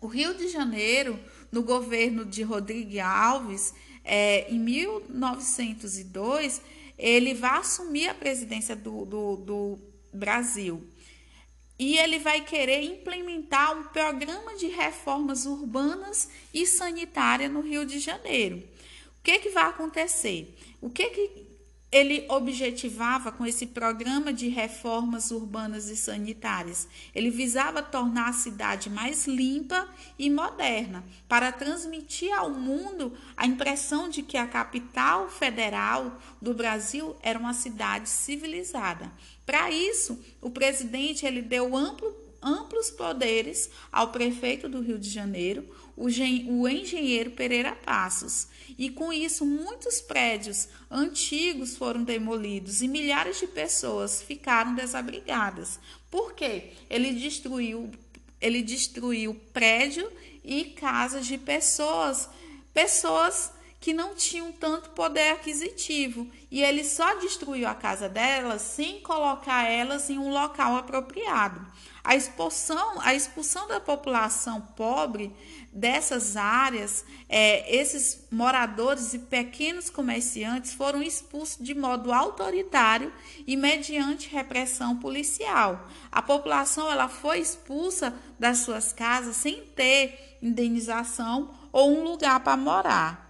[0.00, 1.20] o Rio de Janeiro,
[1.50, 6.62] no governo de Rodrigues Alves, é, em 1902,
[6.98, 9.78] ele vai assumir a presidência do, do, do
[10.12, 10.88] Brasil.
[11.78, 17.98] E ele vai querer implementar um programa de reformas urbanas e sanitárias no Rio de
[17.98, 18.62] Janeiro.
[19.22, 20.52] O que, que vai acontecer?
[20.80, 21.46] O que, que
[21.92, 26.88] ele objetivava com esse programa de reformas urbanas e sanitárias?
[27.14, 34.08] Ele visava tornar a cidade mais limpa e moderna, para transmitir ao mundo a impressão
[34.08, 39.08] de que a capital federal do Brasil era uma cidade civilizada.
[39.46, 45.64] Para isso, o presidente ele deu amplo amplos poderes ao prefeito do Rio de Janeiro,
[45.96, 46.08] o,
[46.68, 48.48] engenheiro Pereira Passos.
[48.78, 55.78] E com isso, muitos prédios antigos foram demolidos e milhares de pessoas ficaram desabrigadas.
[56.10, 56.72] Por quê?
[56.88, 57.90] Ele destruiu,
[58.40, 60.10] ele destruiu prédio
[60.44, 62.28] e casas de pessoas,
[62.72, 69.00] pessoas que não tinham tanto poder aquisitivo, e ele só destruiu a casa delas sem
[69.00, 71.60] colocar elas em um local apropriado.
[72.04, 75.34] A expulsão, a expulsão da população pobre
[75.72, 83.10] dessas áreas, é, esses moradores e pequenos comerciantes foram expulsos de modo autoritário
[83.46, 85.88] e mediante repressão policial.
[86.10, 92.56] A população ela foi expulsa das suas casas sem ter indenização ou um lugar para
[92.56, 93.22] morar.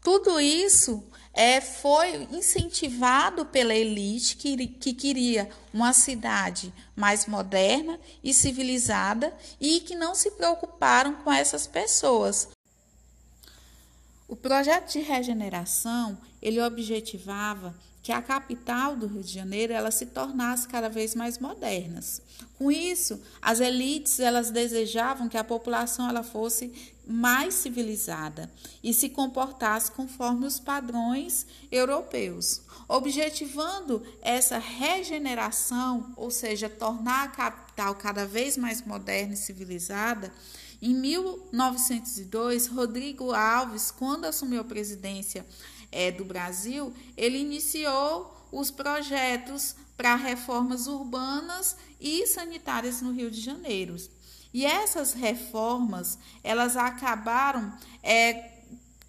[0.00, 1.04] Tudo isso
[1.34, 9.80] é, foi incentivado pela elite que, que queria uma cidade mais moderna e civilizada e
[9.80, 12.48] que não se preocuparam com essas pessoas.
[14.28, 20.06] O projeto de regeneração ele objetivava que a capital do Rio de Janeiro ela se
[20.06, 22.20] tornasse cada vez mais modernas.
[22.58, 26.72] Com isso, as elites elas desejavam que a população ela fosse
[27.06, 28.50] mais civilizada
[28.82, 37.94] e se comportasse conforme os padrões europeus, objetivando essa regeneração, ou seja, tornar a capital
[37.94, 40.32] cada vez mais moderna e civilizada.
[40.80, 45.46] Em 1902, Rodrigo Alves, quando assumiu a presidência
[45.92, 53.40] é, do Brasil, ele iniciou os projetos para reformas urbanas e sanitárias no Rio de
[53.40, 53.96] Janeiro.
[54.52, 57.72] E essas reformas, elas acabaram
[58.02, 58.50] é,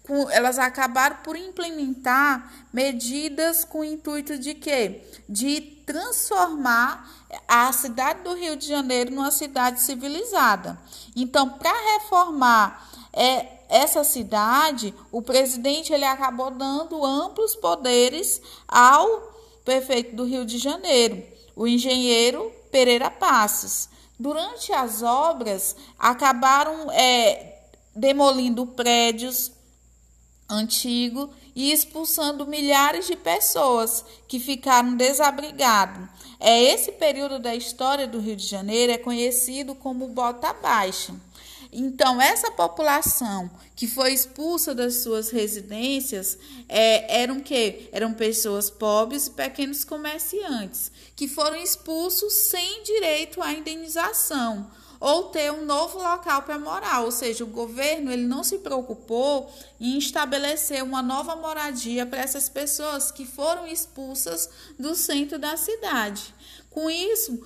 [0.04, 5.02] com, elas acabaram por implementar medidas com o intuito de quê?
[5.28, 7.10] De transformar
[7.48, 10.78] a cidade do Rio de Janeiro numa cidade civilizada.
[11.16, 19.34] Então, para reformar é, essa cidade, o presidente ele acabou dando amplos poderes ao
[19.64, 21.22] prefeito do Rio de Janeiro,
[21.56, 23.88] o engenheiro Pereira Passos.
[24.18, 27.62] Durante as obras, acabaram é,
[27.94, 29.50] demolindo prédios
[30.48, 36.08] antigos e expulsando milhares de pessoas que ficaram desabrigadas.
[36.38, 41.14] É esse período da história do Rio de Janeiro é conhecido como Bota Baixa.
[41.76, 49.26] Então, essa população que foi expulsa das suas residências é, eram que eram pessoas pobres
[49.26, 54.70] e pequenos comerciantes que foram expulsos sem direito à indenização
[55.00, 59.52] ou ter um novo local para morar, ou seja, o governo ele não se preocupou
[59.78, 64.48] em estabelecer uma nova moradia para essas pessoas que foram expulsas
[64.78, 66.34] do centro da cidade.
[66.70, 67.44] Com isso,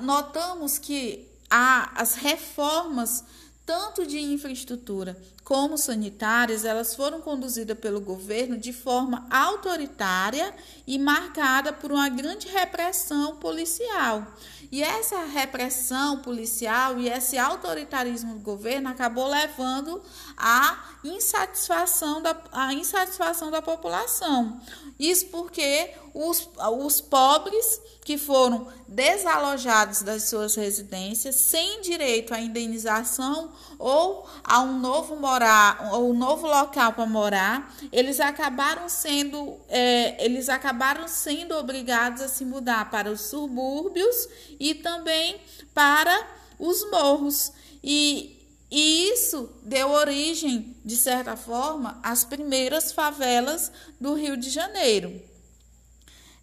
[0.00, 3.22] notamos que as reformas
[3.66, 10.54] tanto de infraestrutura como sanitárias, elas foram conduzidas pelo governo de forma autoritária
[10.86, 14.26] e marcada por uma grande repressão policial.
[14.72, 20.02] E essa repressão policial e esse autoritarismo do governo acabou levando
[20.36, 24.60] à insatisfação da, à insatisfação da população.
[24.98, 26.48] Isso porque os,
[26.78, 34.78] os pobres que foram desalojados das suas residências sem direito à indenização ou a um
[34.78, 41.54] novo morar ou um novo local para morar, eles acabaram sendo é, eles acabaram sendo
[41.56, 44.28] obrigados a se mudar para os subúrbios
[44.58, 45.40] e também
[45.72, 46.26] para
[46.58, 47.52] os morros
[47.82, 48.34] e
[48.76, 55.22] e isso deu origem, de certa forma, às primeiras favelas do Rio de Janeiro.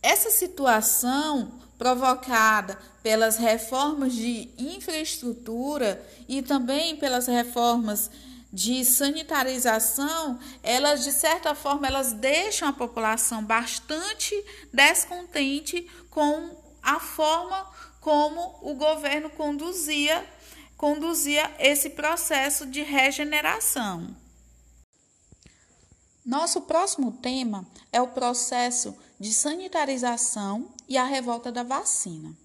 [0.01, 8.09] Essa situação provocada pelas reformas de infraestrutura e também pelas reformas
[8.53, 14.35] de sanitarização, elas de certa forma elas deixam a população bastante
[14.73, 17.65] descontente com a forma
[18.01, 20.25] como o governo conduzia
[20.75, 24.15] conduzia esse processo de regeneração.
[26.25, 32.35] Nosso próximo tema é o processo de sanitarização e a revolta da vacina.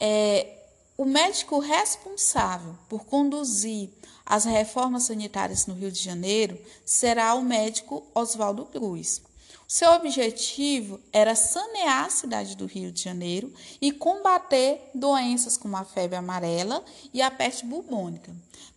[0.00, 0.64] É,
[0.96, 3.90] o médico responsável por conduzir
[4.24, 9.22] as reformas sanitárias no Rio de Janeiro será o médico Oswaldo Cruz.
[9.66, 15.84] Seu objetivo era sanear a cidade do Rio de Janeiro e combater doenças como a
[15.84, 18.34] febre amarela e a peste bubônica.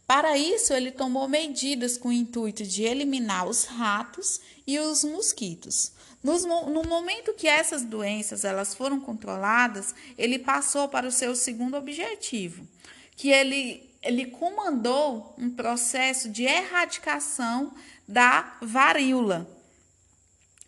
[0.08, 5.92] Para isso, ele tomou medidas com o intuito de eliminar os ratos e os mosquitos.
[6.36, 12.68] No momento que essas doenças elas foram controladas, ele passou para o seu segundo objetivo,
[13.16, 17.74] que ele, ele comandou um processo de erradicação
[18.08, 19.58] da varíola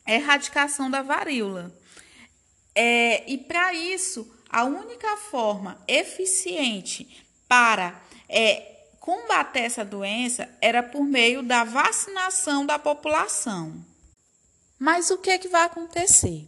[0.09, 1.71] erradicação da varíola.
[2.73, 11.03] É, e para isso, a única forma eficiente para é, combater essa doença era por
[11.03, 13.85] meio da vacinação da população.
[14.79, 16.47] Mas o que, é que vai acontecer?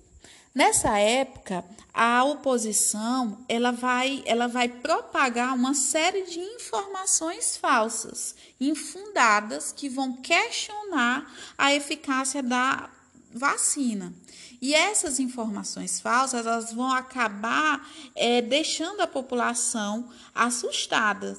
[0.56, 9.74] Nessa época, a oposição ela vai, ela vai propagar uma série de informações falsas, infundadas,
[9.74, 12.90] que vão questionar a eficácia da
[13.34, 14.14] vacina.
[14.62, 21.38] E essas informações falsas elas vão acabar é, deixando a população assustada,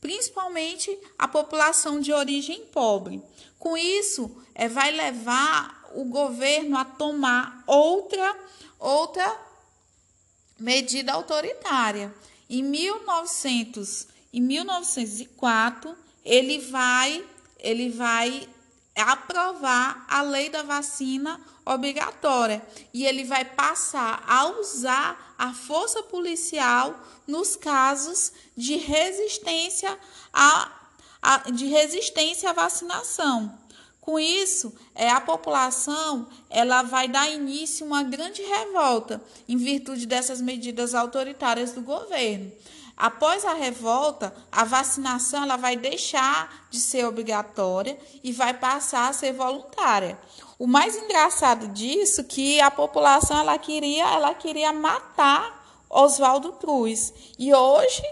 [0.00, 3.22] principalmente a população de origem pobre.
[3.58, 8.36] Com isso, é, vai levar o governo a tomar outra,
[8.78, 9.38] outra
[10.58, 12.14] medida autoritária.
[12.48, 17.24] Em 1900, em 1904, ele vai,
[17.58, 18.48] ele vai
[18.94, 22.62] aprovar a lei da vacina obrigatória
[22.92, 29.98] e ele vai passar a usar a força policial nos casos de resistência
[30.32, 30.70] a,
[31.20, 33.58] a de resistência à vacinação.
[34.02, 40.06] Com isso, é, a população ela vai dar início a uma grande revolta em virtude
[40.06, 42.50] dessas medidas autoritárias do governo.
[42.96, 49.12] Após a revolta, a vacinação ela vai deixar de ser obrigatória e vai passar a
[49.12, 50.18] ser voluntária.
[50.58, 57.14] O mais engraçado disso é que a população ela queria, ela queria matar Oswaldo Cruz.
[57.38, 58.02] E hoje,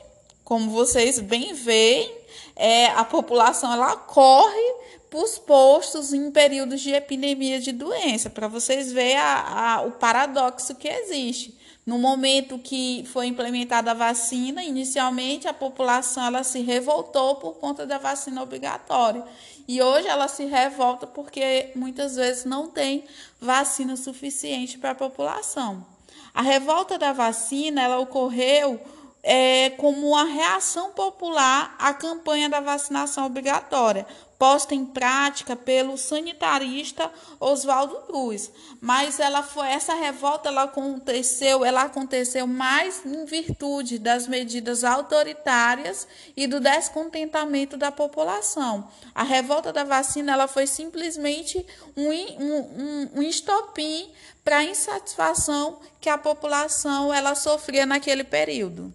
[0.51, 2.13] como vocês bem veem,
[2.57, 4.75] é, a população ela corre
[5.09, 9.93] para os postos em períodos de epidemia de doença, para vocês verem a, a, o
[9.93, 11.57] paradoxo que existe.
[11.87, 17.87] No momento que foi implementada a vacina, inicialmente a população ela se revoltou por conta
[17.87, 19.23] da vacina obrigatória.
[19.69, 23.05] E hoje ela se revolta porque muitas vezes não tem
[23.41, 25.87] vacina suficiente para a população.
[26.35, 28.81] A revolta da vacina ela ocorreu
[29.23, 34.07] é, como uma reação popular à campanha da vacinação obrigatória,
[34.41, 38.51] posta em prática pelo sanitarista Oswaldo Cruz.
[38.81, 46.09] Mas ela foi essa revolta ela aconteceu, ela aconteceu mais em virtude das medidas autoritárias
[46.35, 48.89] e do descontentamento da população.
[49.14, 51.64] A revolta da vacina ela foi simplesmente
[51.95, 54.11] um, um, um, um estopim
[54.43, 58.91] para a insatisfação que a população ela sofria naquele período.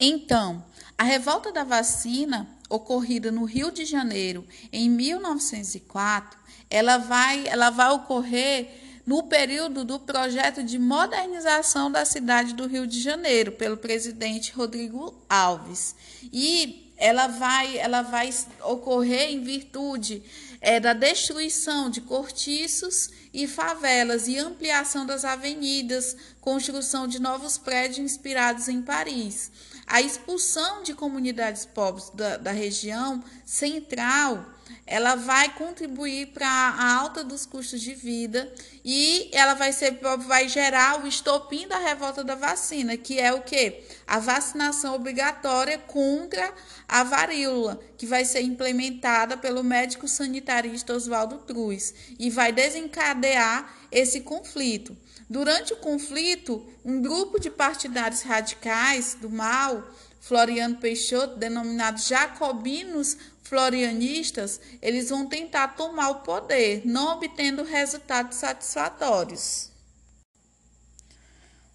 [0.00, 0.64] Então,
[0.96, 6.38] a revolta da vacina, ocorrida no Rio de Janeiro em 1904,
[6.70, 8.68] ela vai, ela vai ocorrer
[9.04, 15.14] no período do projeto de modernização da cidade do Rio de Janeiro pelo presidente Rodrigo
[15.28, 15.94] Alves.
[16.32, 18.30] E ela vai, ela vai
[18.62, 20.22] ocorrer em virtude
[20.60, 27.98] é, da destruição de cortiços e favelas e ampliação das avenidas, construção de novos prédios
[27.98, 29.50] inspirados em Paris.
[29.92, 34.46] A expulsão de comunidades pobres da, da região central
[34.90, 38.52] ela vai contribuir para a alta dos custos de vida
[38.84, 43.40] e ela vai ser vai gerar o estopim da revolta da vacina, que é o
[43.40, 43.84] que?
[44.04, 46.52] A vacinação obrigatória contra
[46.88, 54.22] a varíola, que vai ser implementada pelo médico sanitarista Oswaldo Cruz e vai desencadear esse
[54.22, 54.96] conflito.
[55.28, 59.88] Durante o conflito, um grupo de partidários radicais do mal,
[60.20, 69.70] Floriano Peixoto, denominados jacobinos florianistas, eles vão tentar tomar o poder, não obtendo resultados satisfatórios.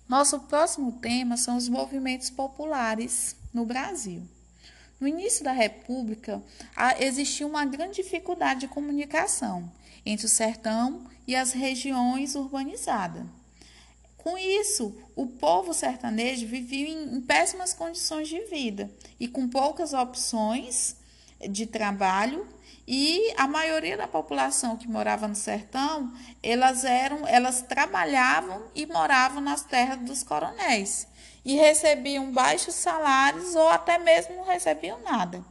[0.07, 4.21] Nosso próximo tema são os movimentos populares no Brasil.
[4.99, 6.41] No início da República,
[6.99, 9.71] existia uma grande dificuldade de comunicação
[10.05, 13.25] entre o sertão e as regiões urbanizadas.
[14.17, 18.89] Com isso, o povo sertanejo vivia em, péssimas condições de vida
[19.19, 20.95] e com poucas opções
[21.49, 22.47] de trabalho
[22.87, 26.13] e a maioria da população que morava no sertão,
[26.43, 31.07] elas eram, elas trabalhavam e moravam nas terras dos coronéis
[31.43, 35.43] e recebiam baixos salários ou até mesmo não recebiam nada.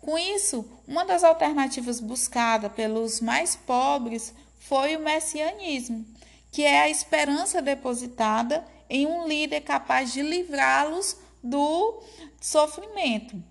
[0.00, 6.06] Com isso, uma das alternativas buscada pelos mais pobres foi o messianismo,
[6.52, 12.02] que é a esperança depositada em um líder capaz de livrá-los do
[12.40, 13.42] sofrimento.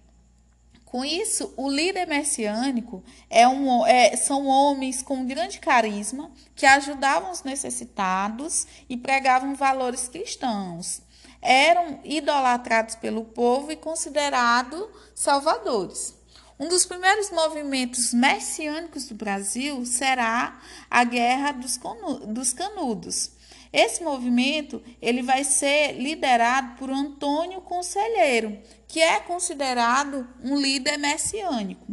[0.97, 7.29] Com isso, o líder messiânico é um, é, são homens com grande carisma que ajudavam
[7.29, 11.03] os necessitados e pregavam valores cristãos.
[11.39, 16.15] Eram idolatrados pelo povo e considerados salvadores.
[16.59, 23.36] Um dos primeiros movimentos messiânicos do Brasil será a Guerra dos Canudos.
[23.71, 28.57] Esse movimento ele vai ser liderado por Antônio Conselheiro,
[28.87, 31.85] que é considerado um líder messiânico.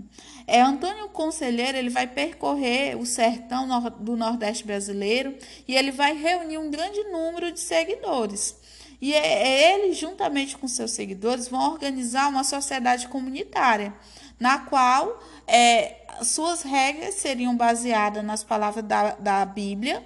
[0.46, 3.66] É Antônio Conselheiro, ele vai percorrer o sertão
[4.00, 8.56] do Nordeste brasileiro e ele vai reunir um grande número de seguidores.
[9.00, 13.92] E é, é ele, juntamente com seus seguidores, vão organizar uma sociedade comunitária
[14.38, 20.02] na qual é, suas regras seriam baseadas nas palavras da, da Bíblia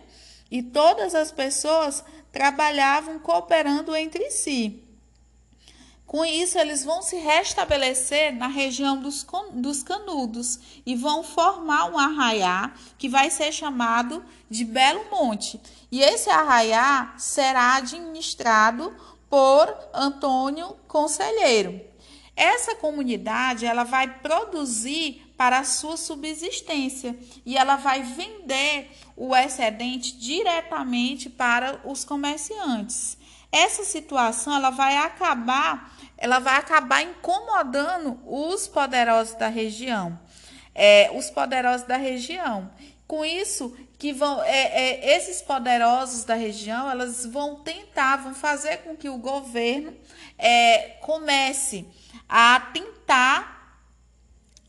[0.51, 4.82] e todas as pessoas trabalhavam cooperando entre si.
[6.09, 11.99] Com isso, eles vão se restabelecer na região dos, dos canudos e vão formar um
[11.99, 15.61] arraiá que vai ser chamado de Belo Monte.
[15.92, 18.96] E esse arraiá será administrado
[19.28, 21.78] por Antônio Conselheiro.
[22.34, 27.16] Essa comunidade ela vai produzir para a sua subsistência
[27.47, 33.16] e ela vai vender o excedente diretamente para os comerciantes.
[33.53, 40.18] Essa situação ela vai acabar, ela vai acabar incomodando os poderosos da região,
[40.74, 42.70] é, os poderosos da região.
[43.07, 48.78] Com isso, que vão, é, é, esses poderosos da região, elas vão tentar, vão fazer
[48.78, 49.97] com que o governo
[50.36, 51.86] é, comece
[52.28, 53.57] a tentar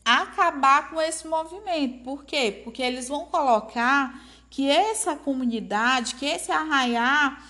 [0.04, 2.02] acabar com esse movimento.
[2.04, 2.60] Por quê?
[2.64, 7.44] Porque eles vão colocar que essa comunidade, que esse arraiar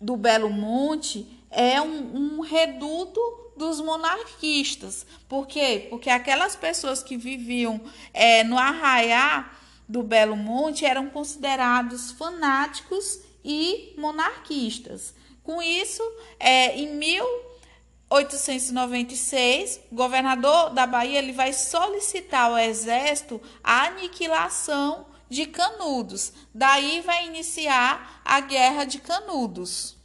[0.00, 3.20] do Belo Monte é um, um reduto
[3.56, 5.06] dos monarquistas.
[5.28, 5.86] Por quê?
[5.88, 7.80] Porque aquelas pessoas que viviam
[8.12, 9.58] é, no arraiar
[9.88, 15.14] do Belo Monte eram considerados fanáticos e monarquistas.
[15.42, 16.02] Com isso,
[16.38, 17.24] é, em mil
[18.12, 26.34] 896, o governador da Bahia ele vai solicitar ao exército a aniquilação de Canudos.
[26.54, 29.96] Daí vai iniciar a Guerra de Canudos.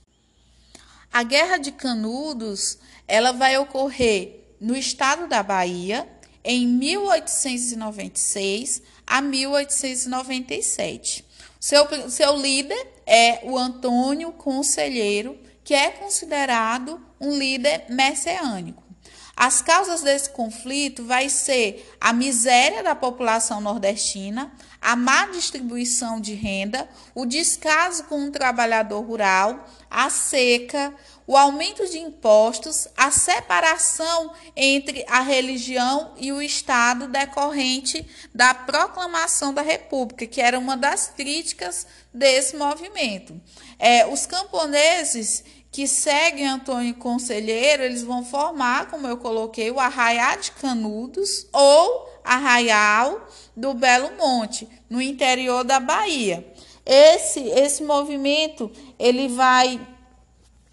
[1.12, 6.10] A Guerra de Canudos, ela vai ocorrer no estado da Bahia
[6.46, 11.28] em 1896 a 1897.
[11.60, 15.38] Seu, seu líder é o Antônio Conselheiro,
[15.68, 18.82] que é considerado um líder messiânico.
[19.36, 24.50] As causas desse conflito vai ser a miséria da população nordestina,
[24.82, 30.96] a má distribuição de renda, o descaso com o trabalhador rural, a seca,
[31.28, 39.54] o aumento de impostos, a separação entre a religião e o Estado decorrente da proclamação
[39.54, 43.40] da República, que era uma das críticas desse movimento.
[43.78, 50.36] É, os camponeses que seguem Antônio Conselheiro, eles vão formar, como eu coloquei, o Arraiá
[50.36, 56.46] de Canudos ou Arraial do Belo Monte, no interior da Bahia.
[56.86, 59.80] Esse esse movimento, ele vai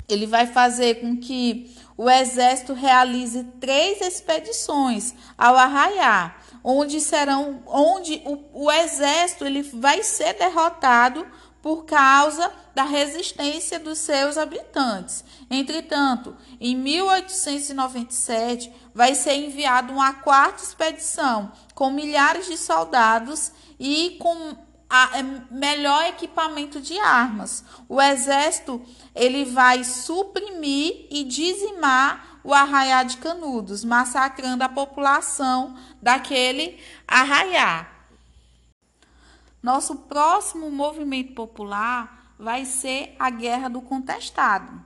[0.09, 8.20] ele vai fazer com que o exército realize três expedições ao Arraiá, onde serão onde
[8.24, 11.26] o, o exército ele vai ser derrotado
[11.65, 15.25] por causa da resistência dos seus habitantes.
[15.51, 23.51] Entretanto, em 1897 vai ser enviada uma quarta expedição com milhares de soldados
[23.81, 24.55] e com
[24.91, 27.65] a, é, melhor equipamento de armas.
[27.89, 28.83] O exército
[29.15, 37.93] ele vai suprimir e dizimar o arraiá de Canudos, massacrando a população daquele arraiá.
[39.65, 44.79] Nosso próximo movimento popular vai ser a Guerra do Contestado,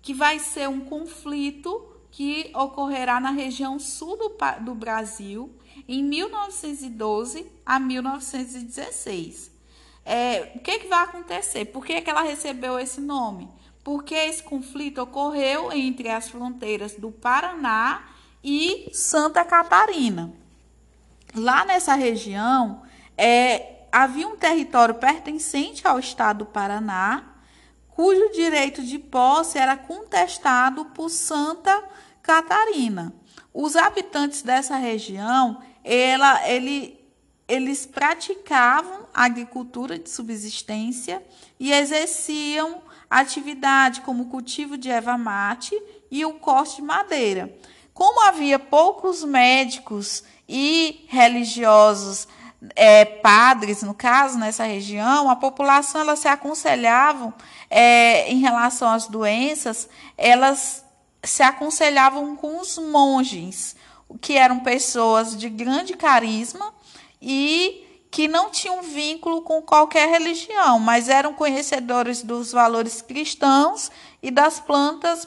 [0.00, 5.52] que vai ser um conflito que ocorrerá na região sul do, do Brasil
[5.88, 9.50] em 1912 a 1916.
[10.04, 11.64] É, o que, que vai acontecer?
[11.64, 13.48] Por que, que ela recebeu esse nome?
[13.82, 18.04] Porque esse conflito ocorreu entre as fronteiras do Paraná
[18.44, 20.32] e Santa Catarina.
[21.34, 22.82] Lá nessa região,
[23.18, 27.24] é, havia um território pertencente ao estado do Paraná,
[27.88, 31.82] cujo direito de posse era contestado por Santa
[32.22, 33.14] Catarina.
[33.54, 37.00] Os habitantes dessa região, ela, ele,
[37.48, 41.24] eles praticavam agricultura de subsistência
[41.58, 45.74] e exerciam atividade como cultivo de erva mate
[46.10, 47.50] e o corte de madeira.
[47.94, 52.28] Como havia poucos médicos e religiosos
[52.74, 57.32] é, padres, no caso, nessa região, a população elas se aconselhavam
[57.70, 60.84] é, em relação às doenças, elas
[61.22, 63.76] se aconselhavam com os monges,
[64.20, 66.72] que eram pessoas de grande carisma
[67.20, 73.90] e que não tinham vínculo com qualquer religião, mas eram conhecedores dos valores cristãos
[74.22, 75.26] e das plantas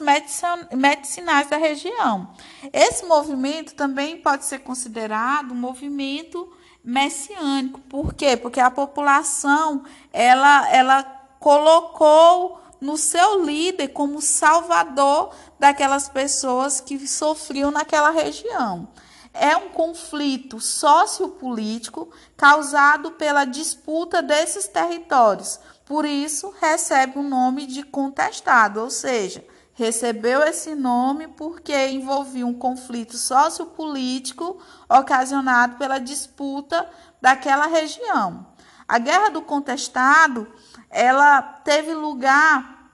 [0.72, 2.30] medicinais da região.
[2.72, 6.50] Esse movimento também pode ser considerado um movimento
[6.84, 7.80] messiânico.
[7.82, 8.36] Por quê?
[8.36, 11.02] Porque a população ela, ela
[11.38, 18.88] colocou no seu líder como salvador daquelas pessoas que sofriam naquela região.
[19.32, 25.60] É um conflito sociopolítico causado pela disputa desses territórios.
[25.84, 32.54] Por isso, recebe o nome de contestado, ou seja, recebeu esse nome porque envolvia um
[32.54, 34.58] conflito sociopolítico
[34.90, 36.88] ocasionado pela disputa
[37.22, 38.46] daquela região.
[38.88, 40.46] A Guerra do Contestado,
[40.90, 42.90] ela teve lugar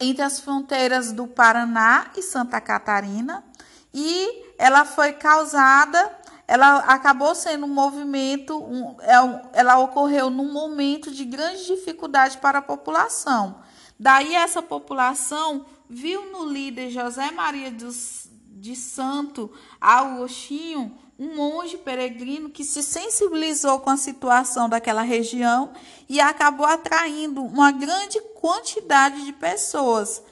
[0.00, 3.44] entre as fronteiras do Paraná e Santa Catarina
[3.92, 6.18] e ela foi causada,
[6.48, 12.60] ela acabou sendo um movimento, um, é ela ocorreu num momento de grande dificuldade para
[12.60, 13.60] a população
[14.00, 18.29] Daí essa população viu no líder José Maria dos,
[18.60, 19.50] de Santo
[19.80, 25.70] Agostinho um monge peregrino que se sensibilizou com a situação daquela região
[26.08, 30.22] e acabou atraindo uma grande quantidade de pessoas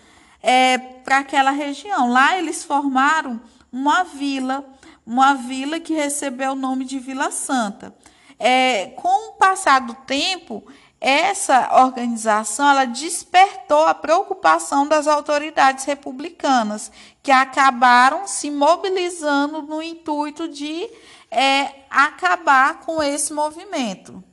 [0.43, 2.11] é, para aquela região.
[2.11, 3.39] Lá eles formaram
[3.70, 4.64] uma vila,
[5.07, 7.95] uma vila que recebeu o nome de Vila Santa.
[8.39, 10.64] É, com o passar do tempo,
[11.01, 16.91] essa organização ela despertou a preocupação das autoridades republicanas,
[17.29, 20.89] que acabaram se mobilizando no intuito de
[21.31, 24.24] é, acabar com esse movimento.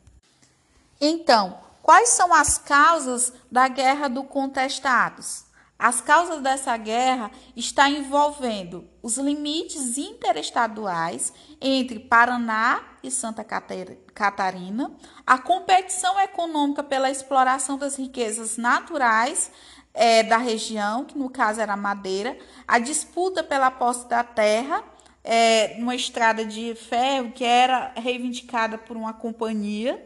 [1.02, 5.44] Então, quais são as causas da guerra do contestados?
[5.78, 14.90] As causas dessa guerra estão envolvendo os limites interestaduais entre Paraná e Santa Catarina,
[15.28, 19.52] a competição econômica pela exploração das riquezas naturais
[19.96, 22.38] é, da região, que no caso era Madeira,
[22.68, 24.84] a disputa pela posse da terra,
[25.24, 30.06] é, numa estrada de ferro que era reivindicada por uma companhia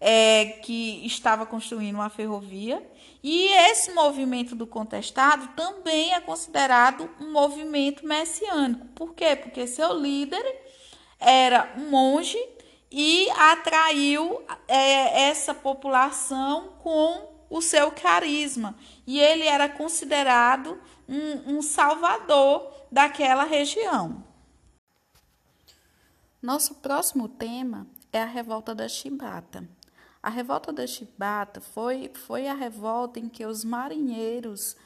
[0.00, 2.82] é, que estava construindo uma ferrovia.
[3.22, 8.86] E esse movimento do contestado também é considerado um movimento messiânico.
[8.94, 9.36] Por quê?
[9.36, 10.44] Porque seu líder
[11.18, 12.38] era um monge
[12.90, 18.76] e atraiu é, essa população com o seu carisma.
[19.06, 20.78] E ele era considerado
[21.08, 24.24] um, um salvador daquela região.
[26.42, 29.68] Nosso próximo tema é a revolta da Chibata.
[30.22, 34.76] A revolta da Chibata foi, foi a revolta em que os marinheiros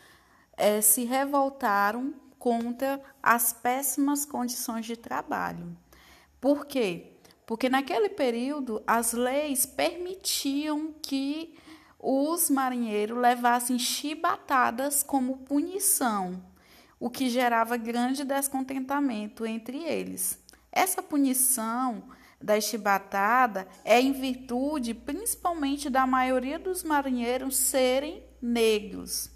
[0.56, 5.76] é, se revoltaram contra as péssimas condições de trabalho.
[6.40, 7.12] Por quê?
[7.44, 11.58] Porque naquele período as leis permitiam que
[12.02, 16.42] os marinheiros levassem chibatadas como punição,
[16.98, 20.42] o que gerava grande descontentamento entre eles.
[20.72, 22.04] Essa punição
[22.40, 29.30] da chibatada é em virtude principalmente da maioria dos marinheiros serem negros.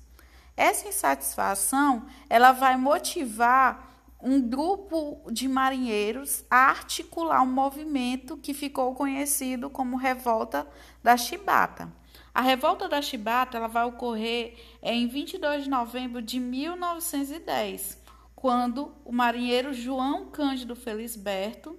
[0.57, 3.93] Essa insatisfação ela vai motivar
[4.23, 10.67] um grupo de marinheiros a articular um movimento que ficou conhecido como Revolta
[11.03, 11.93] da Chibata.
[12.35, 18.03] A Revolta da Chibata ela vai ocorrer em 22 de novembro de 1910,
[18.35, 21.79] quando o marinheiro João Cândido Felisberto,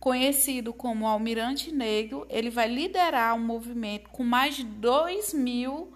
[0.00, 5.92] conhecido como Almirante Negro, ele vai liderar um movimento com mais de 2 mil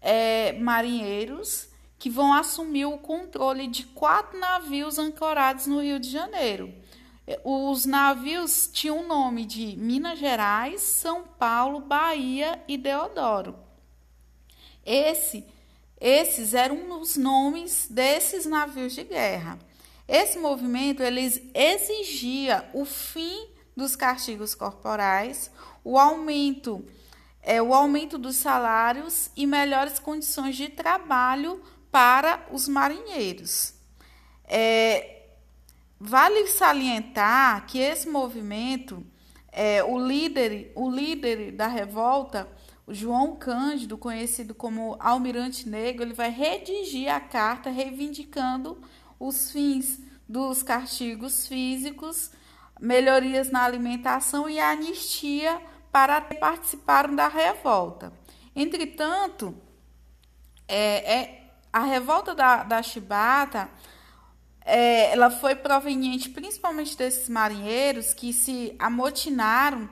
[0.00, 6.72] é, marinheiros que vão assumir o controle de quatro navios ancorados no Rio de Janeiro.
[7.44, 13.54] Os navios tinham o nome de Minas Gerais, São Paulo, Bahia e Deodoro.
[14.84, 15.44] Esse,
[16.00, 19.58] esses eram os nomes desses navios de guerra.
[20.06, 25.50] Esse movimento eles exigia o fim dos castigos corporais,
[25.84, 26.82] o aumento,
[27.42, 33.74] é, o aumento dos salários e melhores condições de trabalho para os marinheiros.
[34.44, 35.17] É,
[35.98, 39.04] vale salientar que esse movimento,
[39.50, 42.48] é, o, líder, o líder da revolta,
[42.86, 48.80] o João Cândido, conhecido como Almirante Negro, ele vai redigir a carta reivindicando
[49.18, 52.30] os fins dos castigos físicos,
[52.80, 58.12] melhorias na alimentação e a anistia para participaram da revolta.
[58.54, 59.54] Entretanto,
[60.66, 63.68] é, é, a revolta da, da Chibata
[64.68, 69.88] é, ela foi proveniente principalmente desses marinheiros que se amotinaram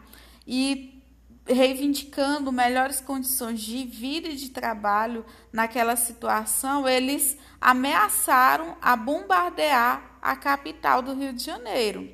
[0.46, 1.02] e
[1.46, 10.36] reivindicando melhores condições de vida e de trabalho naquela situação, eles ameaçaram a bombardear a
[10.36, 12.10] capital do Rio de Janeiro.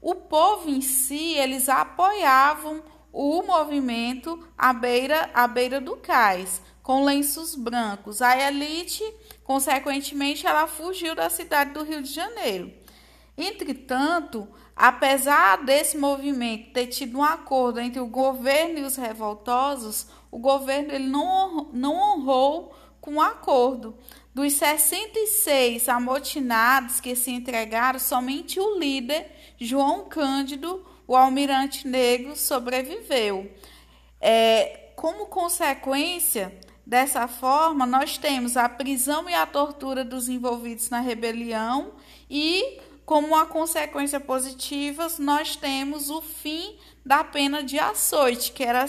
[0.00, 2.82] O povo em si, eles apoiavam
[3.12, 8.20] o movimento à beira, à beira do cais, com lenços brancos.
[8.20, 9.04] A elite,
[9.44, 12.72] consequentemente, ela fugiu da cidade do Rio de Janeiro.
[13.36, 20.38] Entretanto, apesar desse movimento ter tido um acordo entre o governo e os revoltosos, o
[20.38, 23.96] governo ele não, não honrou com o acordo.
[24.34, 33.48] Dos 66 amotinados que se entregaram, somente o líder, João Cândido, o almirante negro, sobreviveu.
[34.20, 41.00] É, como consequência, Dessa forma, nós temos a prisão e a tortura dos envolvidos na
[41.00, 41.92] rebelião
[42.28, 48.84] e, como uma consequência positiva, nós temos o fim da pena de açoite, que era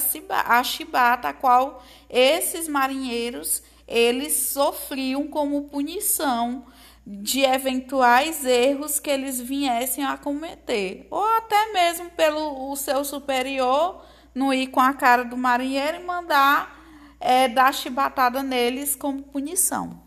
[0.46, 6.66] a chibata, a qual esses marinheiros eles sofriam como punição
[7.08, 14.04] de eventuais erros que eles viessem a cometer, ou até mesmo pelo o seu superior
[14.34, 16.75] não ir com a cara do marinheiro e mandar
[17.20, 20.05] é, dar chibatada neles como punição.